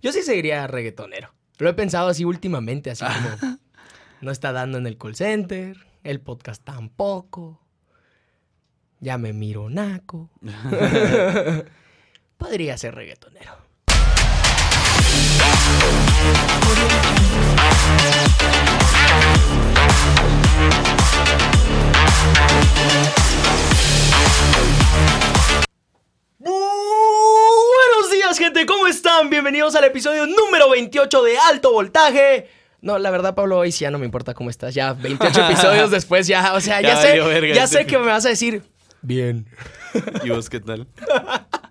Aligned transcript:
Yo 0.00 0.12
sí 0.12 0.22
seguiría 0.22 0.66
reggaetonero. 0.66 1.34
Lo 1.58 1.68
he 1.68 1.74
pensado 1.74 2.08
así 2.08 2.24
últimamente, 2.24 2.90
así 2.90 3.04
como 3.04 3.58
no 4.20 4.30
está 4.30 4.52
dando 4.52 4.78
en 4.78 4.86
el 4.86 4.96
call 4.96 5.16
center, 5.16 5.86
el 6.04 6.20
podcast 6.20 6.62
tampoco. 6.62 7.60
Ya 9.00 9.18
me 9.18 9.32
miro 9.32 9.68
naco. 9.68 10.30
Podría 12.36 12.78
ser 12.78 12.94
reggaetonero. 12.94 13.58
Gente. 28.36 28.66
¿Cómo 28.66 28.86
están? 28.86 29.30
Bienvenidos 29.30 29.74
al 29.74 29.84
episodio 29.84 30.26
número 30.26 30.68
28 30.68 31.22
de 31.22 31.38
Alto 31.38 31.72
Voltaje. 31.72 32.46
No, 32.82 32.98
la 32.98 33.10
verdad, 33.10 33.34
Pablo, 33.34 33.56
hoy 33.58 33.72
sí 33.72 33.84
ya 33.84 33.90
no 33.90 33.98
me 33.98 34.04
importa 34.04 34.34
cómo 34.34 34.50
estás. 34.50 34.74
Ya 34.74 34.92
28 34.92 35.46
episodios 35.50 35.90
después, 35.90 36.26
ya, 36.26 36.52
o 36.52 36.60
sea, 36.60 36.82
ya, 36.82 36.90
Ya 36.90 36.96
sé, 37.00 37.08
valió 37.08 37.26
verga 37.26 37.54
ya 37.54 37.66
sé 37.66 37.86
que 37.86 37.98
me 37.98 38.06
vas 38.06 38.26
a 38.26 38.28
decir 38.28 38.62
bien. 39.00 39.46
¿Y 40.24 40.28
vos 40.28 40.50
qué 40.50 40.60
tal? 40.60 40.86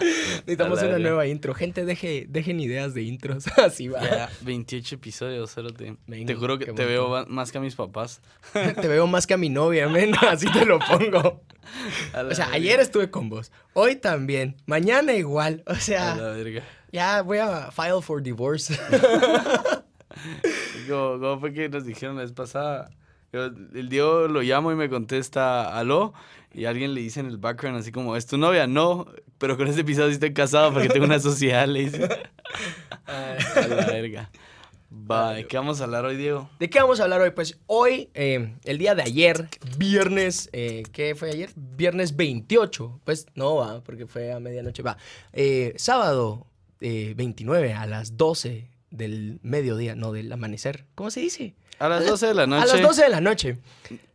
Necesitamos 0.46 0.78
una 0.80 0.88
verga. 0.88 0.98
nueva 0.98 1.26
intro. 1.26 1.54
Gente, 1.54 1.84
deje, 1.84 2.26
dejen 2.28 2.60
ideas 2.60 2.94
de 2.94 3.02
intros. 3.02 3.46
Así 3.58 3.88
va. 3.88 4.00
Ya, 4.02 4.30
28 4.42 4.94
episodios. 4.96 5.54
Venga, 6.06 6.26
Te 6.26 6.34
juro 6.34 6.58
que 6.58 6.72
te 6.72 6.84
veo 6.84 7.26
más 7.26 7.52
que 7.52 7.58
a 7.58 7.60
mis 7.60 7.74
papás. 7.76 8.20
Te 8.52 8.88
veo 8.88 9.06
más 9.06 9.26
que 9.26 9.34
a 9.34 9.36
mi 9.36 9.48
novia, 9.48 9.88
men. 9.88 10.12
Así 10.28 10.46
te 10.52 10.64
lo 10.64 10.78
pongo. 10.78 11.42
O 12.12 12.34
sea, 12.34 12.46
verga. 12.46 12.48
ayer 12.52 12.80
estuve 12.80 13.10
con 13.10 13.28
vos. 13.28 13.52
Hoy 13.74 13.96
también. 13.96 14.56
Mañana 14.66 15.12
igual. 15.14 15.62
O 15.66 15.72
A 15.72 15.76
sea, 15.76 16.16
la 16.16 16.30
verga. 16.30 16.62
ya 16.92 17.22
voy 17.22 17.38
a 17.38 17.70
file 17.70 18.02
for 18.02 18.22
divorce. 18.22 18.78
¿Cómo, 20.88 21.18
cómo 21.20 21.40
fue 21.40 21.52
que 21.52 21.68
nos 21.68 21.84
dijeron 21.84 22.16
la 22.16 22.22
vez 22.22 22.32
pasada? 22.32 22.90
Yo- 23.32 23.44
el 23.46 23.88
Diego 23.88 24.28
lo 24.28 24.42
llamo 24.42 24.72
y 24.72 24.74
me 24.74 24.88
contesta, 24.88 25.76
aló, 25.78 26.12
y 26.52 26.64
alguien 26.64 26.94
le 26.94 27.00
dice 27.00 27.20
en 27.20 27.26
el 27.26 27.38
background 27.38 27.78
así 27.78 27.92
como, 27.92 28.16
¿es 28.16 28.26
tu 28.26 28.36
novia? 28.38 28.66
No, 28.66 29.06
pero 29.38 29.56
con 29.56 29.68
este 29.68 29.82
episodio 29.82 30.08
sí 30.08 30.14
estoy 30.14 30.32
casado 30.32 30.72
porque 30.72 30.88
tengo 30.88 31.04
una 31.06 31.20
sociedad, 31.20 31.66
le 31.66 31.80
dice. 31.84 32.08
A 33.06 33.66
la 33.68 33.86
verga. 33.86 34.30
Va, 34.92 35.34
¿de 35.34 35.46
qué 35.46 35.56
vamos 35.56 35.80
a 35.80 35.84
hablar 35.84 36.04
hoy, 36.04 36.16
Diego? 36.16 36.50
¿De 36.58 36.68
qué 36.68 36.80
vamos 36.80 36.98
a 36.98 37.04
hablar 37.04 37.20
hoy? 37.20 37.30
Pues 37.30 37.58
hoy, 37.66 38.10
eh, 38.14 38.56
el 38.64 38.78
día 38.78 38.96
de 38.96 39.02
ayer, 39.02 39.48
viernes, 39.78 40.50
eh, 40.52 40.82
¿qué 40.92 41.14
fue 41.14 41.30
ayer? 41.30 41.50
Viernes 41.54 42.16
28. 42.16 43.00
Pues 43.04 43.26
no 43.36 43.54
va, 43.56 43.82
porque 43.84 44.06
fue 44.06 44.32
a 44.32 44.40
medianoche. 44.40 44.82
Va. 44.82 44.96
Eh, 45.32 45.74
sábado 45.76 46.46
eh, 46.80 47.14
29 47.16 47.72
a 47.72 47.86
las 47.86 48.16
12 48.16 48.68
del 48.90 49.38
mediodía, 49.42 49.94
no 49.94 50.10
del 50.10 50.32
amanecer. 50.32 50.86
¿Cómo 50.96 51.12
se 51.12 51.20
dice? 51.20 51.54
A 51.80 51.88
las 51.88 52.06
12 52.06 52.26
de 52.26 52.34
la 52.34 52.46
noche, 52.46 52.62
A 52.62 52.74
las 52.74 52.82
12 52.82 53.02
de 53.02 53.08
la 53.08 53.20
noche. 53.20 53.58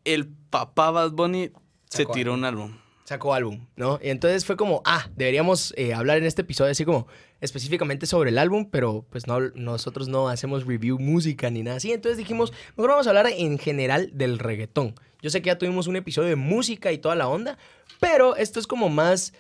el 0.05 0.27
papá 0.27 0.91
Bad 0.91 1.11
Bunny 1.11 1.49
se 1.89 2.05
tiró 2.05 2.35
un 2.35 2.45
álbum. 2.45 2.77
sacó 3.05 3.33
álbum, 3.33 3.66
¿no? 3.75 3.99
Y 4.03 4.09
entonces 4.09 4.45
fue 4.45 4.55
como, 4.55 4.83
ah, 4.85 5.09
deberíamos 5.16 5.73
eh, 5.75 5.93
hablar 5.93 6.19
en 6.19 6.25
este 6.25 6.43
episodio 6.43 6.71
así 6.71 6.86
como 6.86 7.08
específicamente 7.41 8.05
sobre 8.05 8.30
el 8.30 8.38
álbum, 8.38 8.69
pero 8.69 9.05
pues 9.09 9.25
no, 9.25 9.39
nosotros 9.55 10.08
no 10.08 10.30
hacemos 10.30 10.66
review 10.66 10.99
música 10.99 11.49
ni 11.49 11.63
nada 11.63 11.77
así. 11.77 11.91
Entonces 11.91 12.17
dijimos, 12.19 12.53
mejor 12.77 12.91
vamos 12.91 13.08
a 13.08 13.09
hablar 13.09 13.27
en 13.27 13.58
general 13.58 14.11
del 14.13 14.38
reggaetón. 14.38 14.93
Yo 15.23 15.31
sé 15.31 15.41
que 15.41 15.47
ya 15.47 15.58
tuvimos 15.58 15.88
un 15.88 15.95
episodio 15.95 16.30
de 16.30 16.36
música 16.36 16.91
y 16.91 16.99
toda 16.99 17.16
la 17.16 17.27
onda, 17.27 17.58
pero 17.99 18.36
esto 18.36 18.59
es 18.59 18.67
como 18.67 18.89
más, 18.89 19.33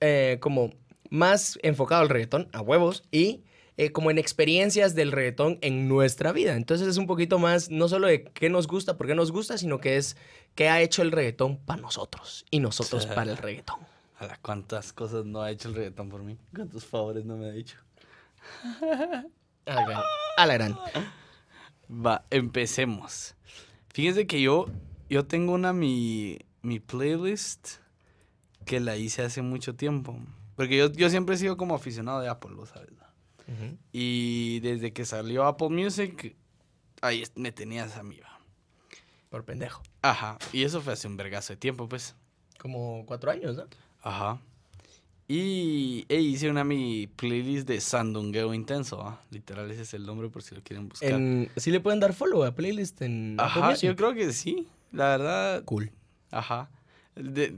eh, 0.00 0.38
como 0.40 0.70
más 1.10 1.58
enfocado 1.62 2.02
al 2.02 2.08
reggaetón, 2.08 2.48
a 2.52 2.60
huevos, 2.60 3.02
y 3.10 3.42
eh, 3.76 3.90
como 3.90 4.10
en 4.10 4.18
experiencias 4.18 4.94
del 4.94 5.10
reggaetón 5.10 5.58
en 5.60 5.88
nuestra 5.88 6.32
vida. 6.32 6.54
Entonces 6.54 6.86
es 6.86 6.96
un 6.96 7.06
poquito 7.06 7.38
más, 7.38 7.70
no 7.70 7.88
solo 7.88 8.06
de 8.06 8.24
qué 8.24 8.48
nos 8.48 8.68
gusta, 8.68 8.96
por 8.96 9.06
qué 9.06 9.14
nos 9.14 9.32
gusta, 9.32 9.58
sino 9.58 9.80
que 9.80 9.96
es 9.96 10.16
qué 10.54 10.68
ha 10.68 10.80
hecho 10.80 11.02
el 11.02 11.10
reggaetón 11.10 11.58
para 11.58 11.82
nosotros 11.82 12.44
y 12.50 12.60
nosotros 12.60 13.06
para 13.14 13.32
el 13.32 13.36
reggaetón. 13.36 13.80
A 14.18 14.26
la 14.26 14.36
cuántas 14.38 14.92
cosas 14.92 15.24
no 15.24 15.42
ha 15.42 15.50
hecho 15.50 15.68
el 15.68 15.74
reggaetón 15.74 16.08
por 16.08 16.22
mí. 16.22 16.38
Cuántos 16.54 16.84
favores 16.84 17.24
no 17.24 17.36
me 17.36 17.50
ha 17.50 17.54
hecho. 17.54 17.78
A 19.66 19.74
la 19.74 19.84
gran. 19.86 20.02
A 20.36 20.46
la 20.46 20.54
gran. 20.54 20.78
Va, 21.90 22.24
empecemos. 22.30 23.34
Fíjense 23.88 24.26
que 24.26 24.42
yo, 24.42 24.66
yo 25.08 25.24
tengo 25.24 25.54
una 25.54 25.72
mi, 25.72 26.38
mi 26.60 26.80
playlist 26.80 27.76
que 28.66 28.78
la 28.78 28.96
hice 28.96 29.22
hace 29.22 29.40
mucho 29.40 29.74
tiempo. 29.74 30.18
Porque 30.54 30.76
yo, 30.76 30.92
yo 30.92 31.08
siempre 31.08 31.34
he 31.34 31.38
sido 31.38 31.56
como 31.56 31.74
aficionado 31.74 32.20
de 32.20 32.28
Apple, 32.28 32.52
¿lo 32.54 32.66
sabes? 32.66 32.90
Y 33.92 34.60
desde 34.60 34.92
que 34.92 35.04
salió 35.04 35.44
Apple 35.44 35.68
Music, 35.70 36.34
ahí 37.00 37.24
me 37.36 37.52
tenías 37.52 37.96
a 37.96 38.02
mí, 38.02 38.18
va. 38.20 38.38
Por 39.30 39.44
pendejo. 39.44 39.82
Ajá. 40.02 40.38
Y 40.52 40.62
eso 40.64 40.80
fue 40.80 40.92
hace 40.92 41.08
un 41.08 41.16
vergazo 41.16 41.52
de 41.52 41.56
tiempo, 41.56 41.88
pues. 41.88 42.14
Como 42.58 43.04
cuatro 43.06 43.30
años, 43.30 43.56
¿no? 43.56 43.64
Ajá. 44.02 44.40
Y 45.26 46.04
e 46.10 46.20
hice 46.20 46.50
una 46.50 46.64
mi 46.64 47.06
playlist 47.06 47.66
de 47.66 47.80
Sandungueo 47.80 48.52
Intenso. 48.52 49.18
Literal, 49.30 49.70
ese 49.70 49.82
es 49.82 49.94
el 49.94 50.04
nombre 50.04 50.28
por 50.28 50.42
si 50.42 50.54
lo 50.54 50.62
quieren 50.62 50.88
buscar. 50.88 51.12
En, 51.12 51.50
¿Sí 51.56 51.70
le 51.70 51.80
pueden 51.80 51.98
dar 51.98 52.12
follow 52.12 52.44
a 52.44 52.54
playlist 52.54 53.00
en 53.02 53.36
Apple 53.40 53.60
Ajá, 53.62 53.70
Music? 53.70 53.88
yo 53.88 53.96
creo 53.96 54.14
que 54.14 54.32
sí. 54.32 54.68
La 54.92 55.08
verdad, 55.08 55.64
Cool. 55.64 55.90
Ajá. 56.30 56.70
De- 57.16 57.56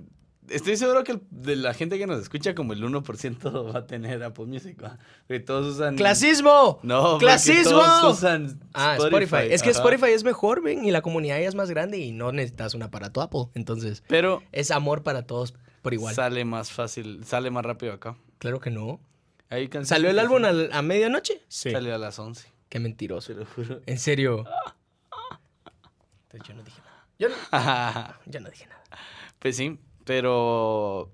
estoy 0.51 0.77
seguro 0.77 1.05
que 1.05 1.13
el- 1.13 1.23
de 1.31 1.57
la 1.57 1.75
gente 1.75 1.99
que 1.99 2.07
nos 2.07 2.21
escucha, 2.21 2.55
como 2.55 2.73
el 2.73 2.83
1% 2.85 3.73
va 3.75 3.79
a 3.81 3.87
tener 3.87 4.23
Apple 4.23 4.47
Music, 4.47 4.83
¿va? 4.83 4.99
Porque 5.27 5.41
todos 5.41 5.75
usan... 5.77 5.97
¡Clasismo! 5.97 6.79
No, 6.83 7.19
¡Clasismo! 7.19 7.71
todos 7.73 8.19
usan 8.19 8.61
Ah, 8.75 8.97
Spotify. 8.99 9.49
Es 9.51 9.63
que 9.63 9.71
ajá. 9.71 9.79
Spotify 9.79 10.13
es 10.13 10.25
mejor, 10.25 10.63
ven, 10.63 10.85
y 10.85 10.91
la 10.91 11.03
comunidad 11.03 11.39
ya 11.41 11.49
es 11.49 11.55
más 11.55 11.71
grande 11.71 11.99
y 11.99 12.13
no 12.13 12.33
necesitas 12.33 12.75
un 12.75 12.83
aparato 12.83 13.21
Apple. 13.23 13.47
Entonces, 13.55 14.03
Pero 14.09 14.43
es 14.53 14.71
amor 14.71 15.03
para 15.03 15.23
todos 15.27 15.55
por 15.83 15.95
igual. 15.95 16.15
sale 16.15 16.45
más 16.45 16.71
fácil, 16.73 17.25
sale 17.25 17.51
más 17.51 17.65
rápido 17.65 17.93
acá. 17.93 18.17
claro 18.39 18.61
que 18.61 18.71
no. 18.71 19.01
Canciones 19.49 19.89
¿Salió 19.89 20.11
el 20.11 20.19
álbum 20.19 20.45
al- 20.45 20.71
a, 20.73 20.83
medianoche? 20.83 21.41
Sí. 21.47 21.71
Salió 21.71 21.95
a 21.95 21.99
las 21.99 22.19
11, 22.19 22.49
Qué 22.69 22.81
mentiroso. 22.81 23.33
te 23.33 23.39
lo 23.39 23.47
juro. 23.47 23.81
En 23.87 23.99
serio. 23.99 24.45
Entonces 26.33 26.49
yo 26.49 26.55
no 26.55 26.63
dije 26.63 26.81
nada. 26.83 27.07
Yo 27.19 27.29
no, 27.29 27.35
yo 28.33 28.41
no 28.41 28.51
dije 28.51 28.67
nada. 28.67 28.83
Pues 29.39 29.57
sí, 29.57 29.79
pero... 30.07 31.11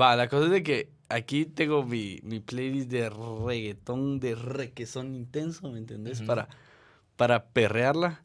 Va, 0.00 0.14
la 0.16 0.28
cosa 0.28 0.44
es 0.46 0.50
de 0.50 0.62
que 0.62 0.90
aquí 1.08 1.46
tengo 1.46 1.82
mi, 1.84 2.20
mi 2.22 2.40
playlist 2.40 2.90
de 2.90 3.08
reggaetón, 3.10 4.20
de 4.20 4.34
requesón 4.34 5.14
intenso, 5.14 5.70
¿me 5.70 5.78
entendés? 5.78 6.18
Ujú. 6.18 6.26
Para, 6.26 6.48
para 7.16 7.46
perrearla. 7.46 8.22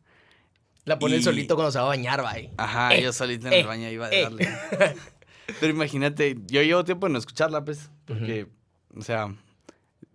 La 0.85 1.00
pone 1.00 1.17
Y- 1.17 1.23
solito 1.23 1.55
cuando 1.55 1.72
se 1.72 1.77
va 1.79 1.85
a 1.85 1.88
bañar, 1.88 2.23
va. 2.23 2.33
Ajá, 2.57 2.95
Eh, 2.95 3.03
yo 3.03 3.13
solito 3.13 3.47
en 3.47 3.53
eh, 3.53 3.59
el 3.61 3.67
baño 3.67 3.89
iba 3.89 4.07
a 4.07 4.11
eh. 4.11 4.23
darle. 4.23 4.47
Pero 5.59 5.73
imagínate, 5.73 6.35
yo 6.47 6.61
llevo 6.61 6.83
tiempo 6.83 7.07
en 7.07 7.13
no 7.13 7.19
escucharla, 7.19 7.63
pues, 7.63 7.89
porque, 8.06 8.47
o 8.95 9.01
sea, 9.01 9.35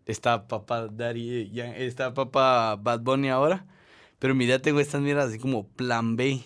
está 0.07 0.47
papá 0.47 0.87
Daddy, 0.89 1.51
ya, 1.51 1.75
está 1.77 2.15
papá 2.15 2.77
Bad 2.77 3.01
Bunny 3.01 3.31
ahora, 3.31 3.67
pero 4.21 4.35
mira, 4.37 4.61
tengo 4.61 4.79
estas 4.79 5.01
mierdas 5.01 5.31
así 5.31 5.41
como 5.41 5.67
Plan 5.67 6.15
B, 6.15 6.45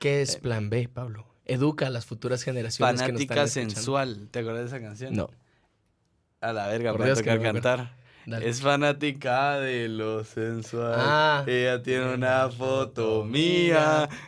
¿Qué 0.00 0.20
es 0.20 0.36
plan 0.36 0.68
B, 0.68 0.86
Pablo? 0.88 1.26
Educa 1.50 1.88
a 1.88 1.90
las 1.90 2.06
futuras 2.06 2.42
generaciones 2.42 3.00
que 3.00 3.06
fanática 3.06 3.34
nos 3.34 3.48
están 3.48 3.70
sensual. 3.70 4.28
¿Te 4.30 4.38
acuerdas 4.38 4.70
de 4.70 4.76
esa 4.76 4.86
canción? 4.86 5.14
No. 5.14 5.30
A 6.40 6.52
la 6.52 6.68
verga, 6.68 6.92
Por 6.92 7.02
va 7.02 7.06
a 7.06 7.08
que 7.08 7.14
tocar 7.14 7.42
cantar. 7.42 7.96
Dale. 8.26 8.48
Es 8.48 8.60
fanática 8.60 9.58
de 9.58 9.88
lo 9.88 10.24
sensual. 10.24 10.94
Ah. 10.96 11.44
Ella 11.46 11.82
tiene 11.82 12.14
una 12.14 12.48
foto 12.48 13.24
mía. 13.24 14.08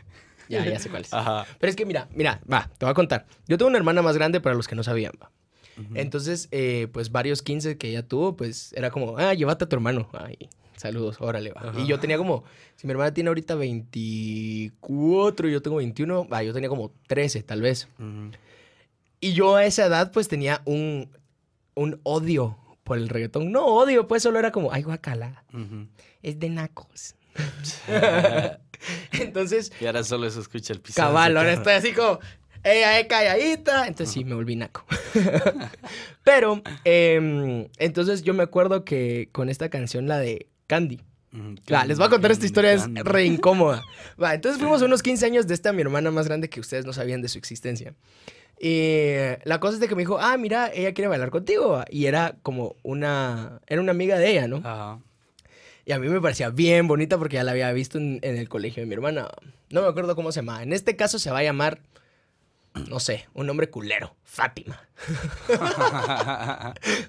Ya, 0.49 0.67
ya 0.67 0.79
sé 0.79 0.91
cuál 0.91 1.01
es. 1.01 1.15
Ajá. 1.15 1.47
Pero 1.59 1.71
es 1.71 1.77
que 1.77 1.87
mira, 1.87 2.09
mira, 2.15 2.43
va, 2.53 2.69
te 2.77 2.85
voy 2.85 2.91
a 2.91 2.95
contar. 2.95 3.25
Yo 3.49 3.57
tengo 3.57 3.71
una 3.71 3.79
hermana 3.79 4.03
más 4.03 4.17
grande 4.17 4.39
para 4.39 4.55
los 4.55 4.69
que 4.69 4.75
no 4.75 4.83
sabían, 4.83 5.13
va. 5.23 5.31
Entonces, 5.95 6.49
eh, 6.51 6.89
pues 6.93 7.11
varios 7.11 7.41
15 7.41 7.79
que 7.79 7.89
ella 7.89 8.07
tuvo, 8.07 8.37
pues 8.37 8.75
era 8.75 8.91
como, 8.91 9.17
ah, 9.17 9.33
llévate 9.33 9.65
a 9.65 9.69
tu 9.69 9.77
hermano. 9.77 10.11
Ay, 10.13 10.51
saludos, 10.83 11.17
órale, 11.21 11.53
va. 11.53 11.71
Ajá. 11.71 11.81
Y 11.81 11.87
yo 11.87 11.99
tenía 11.99 12.19
como, 12.19 12.45
si 12.77 12.87
mi 12.87 12.91
hermana 12.93 13.15
tiene 13.15 13.29
ahorita 13.29 13.55
24 13.55 15.49
y 15.49 15.53
yo 15.53 15.63
tengo 15.63 15.77
21, 15.77 16.29
va, 16.29 16.43
yo 16.43 16.53
tenía 16.53 16.69
como 16.69 16.93
13 17.07 17.43
tal 17.43 17.63
vez. 17.63 17.89
Y 19.21 19.33
yo 19.33 19.57
a 19.57 19.65
esa 19.65 19.87
edad 19.87 20.13
pues 20.13 20.29
tenía 20.29 20.63
un, 20.65 21.09
un 21.75 22.01
odio 22.03 22.59
por 22.85 22.99
el 22.99 23.09
reggaetón. 23.09 23.53
No 23.53 23.65
odio, 23.67 24.07
pues 24.07 24.23
solo 24.23 24.39
era 24.39 24.51
como, 24.53 24.73
ay, 24.73 24.83
guacala, 24.83 25.45
es 26.23 26.39
de 26.39 26.51
nacos. 26.51 27.15
Entonces, 29.13 29.73
Y 29.81 29.87
ahora 29.87 30.03
solo 30.03 30.29
se 30.29 30.41
escucha 30.41 30.73
el 30.73 30.81
piso. 30.81 30.97
cabal, 30.97 31.37
ahora 31.37 31.53
estoy 31.53 31.75
así 31.75 31.93
como, 31.93 32.19
ella 32.65 32.99
es 32.99 33.07
calladita. 33.07 33.87
Entonces 33.87 34.13
sí, 34.13 34.25
me 34.25 34.35
volví 34.35 34.57
naco. 34.57 34.85
Pero, 36.25 36.63
em, 36.85 37.69
entonces 37.79 38.23
yo 38.23 38.35
me 38.35 38.43
acuerdo 38.43 38.85
que 38.85 39.29
con 39.33 39.49
esta 39.49 39.69
canción, 39.69 40.07
la 40.09 40.19
de 40.19 40.49
Candy, 40.73 40.99
Mm, 41.33 41.55
Va, 41.73 41.87
les 41.87 41.97
voy 41.97 42.07
a 42.07 42.11
contar 42.11 42.31
esta 42.31 42.45
historia, 42.45 42.73
es 42.73 42.87
re 42.95 43.25
incómoda. 43.25 43.83
Va, 44.23 44.35
entonces 44.35 44.61
fuimos 44.61 44.83
a 44.83 44.85
unos 44.85 45.03
15 45.03 45.25
años 45.27 45.47
de 45.47 45.55
esta 45.55 45.73
mi 45.73 45.81
hermana 45.81 46.11
más 46.11 46.27
grande 46.29 46.51
que 46.51 46.61
ustedes 46.61 46.85
no 46.85 46.93
sabían 46.93 47.23
de 47.23 47.29
su 47.29 47.39
existencia. 47.39 47.95
Y 48.61 49.15
la 49.45 49.59
cosa 49.59 49.75
es 49.75 49.81
de 49.81 49.89
que 49.89 49.95
me 49.95 50.03
dijo, 50.03 50.19
ah, 50.21 50.37
mira, 50.37 50.71
ella 50.73 50.93
quiere 50.93 51.09
bailar 51.09 51.31
contigo. 51.31 51.83
Y 51.91 52.05
era 52.07 52.37
como 52.43 52.77
una, 52.83 53.61
era 53.67 53.81
una 53.81 53.93
amiga 53.93 54.19
de 54.19 54.31
ella, 54.31 54.47
¿no? 54.47 54.59
Ajá. 54.59 55.01
Y 55.85 55.93
a 55.93 55.99
mí 55.99 56.09
me 56.09 56.21
parecía 56.21 56.51
bien 56.51 56.87
bonita 56.87 57.19
porque 57.19 57.37
ya 57.37 57.45
la 57.45 57.53
había 57.53 57.73
visto 57.73 57.99
en, 57.99 58.19
en 58.23 58.37
el 58.37 58.49
colegio 58.49 58.83
de 58.83 58.87
mi 58.87 58.95
hermana. 58.95 59.29
No 59.71 59.83
me 59.83 59.89
acuerdo 59.89 60.15
cómo 60.15 60.33
se 60.33 60.41
llama. 60.41 60.63
En 60.63 60.73
este 60.73 60.97
caso 60.97 61.19
se 61.19 61.31
va 61.31 61.39
a 61.39 61.43
llamar, 61.43 61.81
no 62.89 63.01
sé, 63.01 63.27
un 63.35 63.47
nombre 63.47 63.69
culero. 63.71 64.15
Fátima. 64.25 64.81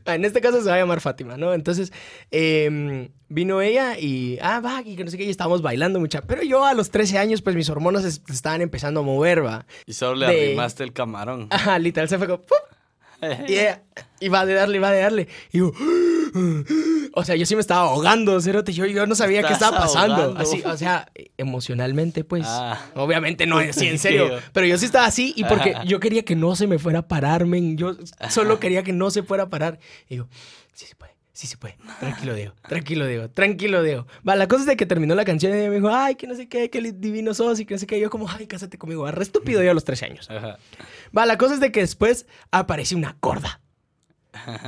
Ah, 0.05 0.15
en 0.15 0.25
este 0.25 0.41
caso 0.41 0.61
se 0.61 0.69
va 0.69 0.75
a 0.75 0.79
llamar 0.79 0.99
Fátima, 1.01 1.37
¿no? 1.37 1.53
Entonces 1.53 1.91
em, 2.31 3.09
vino 3.29 3.61
ella 3.61 3.97
y, 3.97 4.37
ah, 4.41 4.59
va, 4.59 4.81
y 4.85 4.95
que 4.95 5.03
no 5.03 5.11
sé 5.11 5.17
qué, 5.17 5.23
y 5.23 5.29
estábamos 5.29 5.61
bailando 5.61 5.99
mucha. 5.99 6.21
Pero 6.21 6.43
yo 6.43 6.65
a 6.65 6.73
los 6.73 6.91
13 6.91 7.17
años, 7.17 7.41
pues 7.41 7.55
mis 7.55 7.69
hormonas 7.69 8.03
es- 8.05 8.21
estaban 8.29 8.61
empezando 8.61 8.99
a 9.01 9.03
mover, 9.03 9.45
va. 9.45 9.65
y 9.85 9.93
solo 9.93 10.15
le 10.15 10.25
De- 10.27 10.45
arrimaste 10.47 10.83
el 10.83 10.93
camarón. 10.93 11.47
Ajá, 11.49 11.79
literal 11.79 12.09
se 12.09 12.17
fue 12.17 12.27
como, 12.27 12.41
¡pum! 12.41 12.57
Y 13.47 13.53
ella 13.53 13.83
iba 14.19 14.45
de 14.45 14.53
darle, 14.53 14.77
iba 14.77 14.91
de 14.91 14.99
darle. 15.01 15.27
Y 15.51 15.59
yo, 15.59 15.71
o 17.13 17.23
sea, 17.23 17.35
yo 17.35 17.45
sí 17.45 17.55
me 17.55 17.61
estaba 17.61 17.81
ahogando, 17.89 18.39
cerote. 18.41 18.73
Yo, 18.73 18.85
yo 18.85 19.05
no 19.05 19.15
sabía 19.15 19.43
qué 19.43 19.53
estaba 19.53 19.77
pasando. 19.79 20.15
ahogando. 20.15 20.39
Así, 20.39 20.61
o 20.65 20.77
sea, 20.77 21.09
emocionalmente, 21.37 22.23
pues. 22.23 22.45
Ah. 22.47 22.79
Obviamente 22.95 23.45
no, 23.45 23.59
sí, 23.73 23.87
en 23.87 23.93
Sí, 23.93 23.97
serio. 23.97 24.39
Pero 24.51 24.65
yo 24.65 24.77
sí 24.77 24.85
estaba 24.85 25.05
así 25.05 25.33
y 25.35 25.43
porque 25.43 25.75
yo 25.85 25.99
quería 25.99 26.23
que 26.23 26.35
no 26.35 26.55
se 26.55 26.67
me 26.67 26.79
fuera 26.79 26.99
a 26.99 27.07
parar, 27.07 27.45
men. 27.45 27.77
Yo 27.77 27.95
solo 28.29 28.59
quería 28.59 28.83
que 28.83 28.93
no 28.93 29.11
se 29.11 29.23
fuera 29.23 29.43
a 29.43 29.49
parar. 29.49 29.79
Y 30.09 30.17
yo, 30.17 30.27
sí 30.73 30.85
se 30.85 30.95
puede. 30.95 31.12
Sí 31.33 31.47
se 31.47 31.57
puede. 31.57 31.77
Tranquilo, 31.99 32.35
Diego. 32.35 32.53
Tranquilo, 32.67 33.07
Diego. 33.07 33.29
Tranquilo, 33.29 33.81
Diego. 33.81 34.05
Va, 34.27 34.35
la 34.35 34.47
cosa 34.47 34.61
es 34.61 34.67
de 34.67 34.77
que 34.77 34.85
terminó 34.85 35.15
la 35.15 35.25
canción 35.25 35.51
y 35.51 35.67
me 35.67 35.75
dijo, 35.75 35.89
ay, 35.89 36.13
que 36.15 36.27
no 36.27 36.35
sé 36.35 36.47
qué, 36.47 36.69
qué 36.69 36.79
li- 36.79 36.91
divino 36.91 37.33
sos 37.33 37.59
y 37.59 37.65
que 37.65 37.73
no 37.73 37.79
sé 37.79 37.87
qué. 37.87 37.97
Y 37.97 38.01
yo 38.01 38.11
como, 38.11 38.29
ay, 38.29 38.45
cásate 38.45 38.77
conmigo. 38.77 39.09
Re 39.09 39.23
estúpido 39.23 39.63
yo 39.63 39.71
a 39.71 39.73
los 39.73 39.83
13 39.83 40.05
años. 40.05 40.29
Ajá. 40.29 40.59
Va, 41.17 41.25
la 41.25 41.37
cosa 41.39 41.55
es 41.55 41.59
de 41.59 41.71
que 41.71 41.79
después 41.79 42.27
aparece 42.51 42.95
una 42.95 43.17
corda 43.19 43.61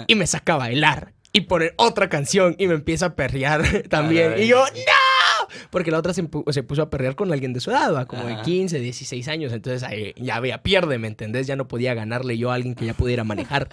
y 0.07 0.15
me 0.15 0.25
saca 0.27 0.53
a 0.55 0.57
bailar 0.57 1.13
y 1.31 1.41
poner 1.41 1.73
otra 1.77 2.09
canción 2.09 2.55
y 2.57 2.65
me 2.67 2.73
empieza 2.73 3.07
a 3.07 3.15
perrear 3.15 3.83
también. 3.89 4.33
Y 4.39 4.47
yo, 4.47 4.65
¡no! 4.65 5.47
Porque 5.69 5.91
la 5.91 5.99
otra 5.99 6.13
se, 6.15 6.23
puso 6.23 6.81
a 6.81 6.89
perrear 6.89 7.15
con 7.15 7.31
alguien 7.31 7.53
de 7.53 7.59
su 7.59 7.69
edad, 7.69 7.93
¿va? 7.93 8.05
como 8.07 8.25
de 8.25 8.33
Ajá. 8.33 8.41
15, 8.41 8.79
16 8.79 9.27
años. 9.27 9.53
Entonces 9.53 9.83
ahí 9.83 10.13
ya 10.17 10.35
había 10.37 10.63
pierde, 10.63 10.97
¿me 10.97 11.07
entendés? 11.09 11.45
Ya 11.45 11.55
no 11.55 11.67
podía 11.67 11.93
ganarle 11.93 12.39
yo 12.39 12.49
a 12.51 12.55
alguien 12.55 12.73
que 12.73 12.85
ya 12.85 12.95
pudiera 12.95 13.23
manejar. 13.23 13.69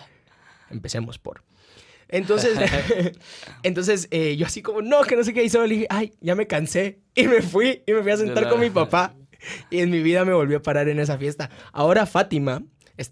Empecemos 0.71 1.19
por. 1.19 1.43
Entonces, 2.13 2.57
entonces 3.65 4.07
eh, 4.13 4.37
yo 4.37 4.47
así 4.47 4.63
como, 4.63 4.83
no, 4.83 5.03
que 5.03 5.17
no 5.17 5.25
sé 5.25 5.35
qué. 5.35 5.43
Y 5.43 5.49
solo 5.49 5.67
le 5.67 5.75
dije, 5.75 5.87
ay, 5.91 6.13
ya 6.21 6.37
me 6.37 6.47
cansé. 6.47 7.01
Y 7.17 7.27
me 7.27 7.43
fui 7.43 7.83
y 7.87 7.93
me 7.93 8.03
fui 8.03 8.13
a 8.13 8.17
sentar 8.17 8.49
con 8.49 8.61
mi 8.61 8.71
papá. 8.71 9.15
Y 9.71 9.81
en 9.81 9.91
mi 9.91 10.01
vida 10.01 10.25
me 10.25 10.33
volvió 10.33 10.59
a 10.59 10.63
parar 10.63 10.89
en 10.89 11.01
esa 11.01 11.19
fiesta. 11.19 11.51
Ahora 11.73 12.07
Fátima 12.07 12.63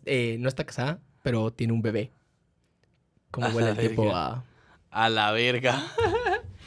eh, 0.05 0.37
no 0.39 0.49
está 0.49 0.65
casada, 0.65 1.01
pero 1.25 1.53
tiene 1.53 1.73
un 1.73 1.83
bebé. 1.83 2.13
¿Cómo 3.33 3.49
A 3.49 3.51
huele 3.51 3.71
el 3.71 3.77
tiempo 3.79 4.05
verga. 4.05 4.27
a...? 4.27 4.45
A 4.93 5.09
la 5.09 5.33
verga. 5.33 5.83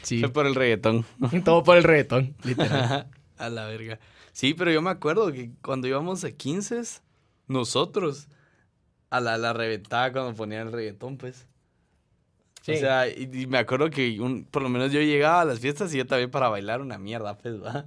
Sí, 0.02 0.20
Fue 0.20 0.28
por 0.30 0.44
el 0.46 0.54
reggaetón. 0.54 1.06
todo 1.46 1.62
por 1.64 1.78
el 1.78 1.82
reggaetón, 1.82 2.36
literal. 2.44 3.08
a 3.38 3.48
la 3.48 3.64
verga. 3.64 3.98
Sí, 4.32 4.52
pero 4.52 4.70
yo 4.70 4.82
me 4.82 4.90
acuerdo 4.90 5.32
que 5.32 5.50
cuando 5.62 5.88
íbamos 5.88 6.24
a 6.24 6.30
15, 6.30 6.82
nosotros 7.46 8.28
a 9.08 9.20
la, 9.20 9.38
la 9.38 9.54
reventaba 9.54 10.12
cuando 10.12 10.34
ponían 10.34 10.66
el 10.66 10.72
reggaetón, 10.74 11.16
pues. 11.16 11.46
Sí. 12.64 12.72
O 12.72 12.76
sea, 12.76 13.06
y, 13.08 13.28
y 13.32 13.46
me 13.46 13.58
acuerdo 13.58 13.90
que 13.90 14.18
un- 14.20 14.44
por 14.44 14.62
lo 14.62 14.68
menos 14.70 14.90
yo 14.90 15.00
llegaba 15.00 15.42
a 15.42 15.44
las 15.44 15.60
fiestas 15.60 15.92
y 15.92 15.98
yo 15.98 16.06
también 16.06 16.30
para 16.30 16.48
bailar 16.48 16.80
una 16.80 16.96
mierda, 16.96 17.36
pues, 17.36 17.62
va. 17.62 17.84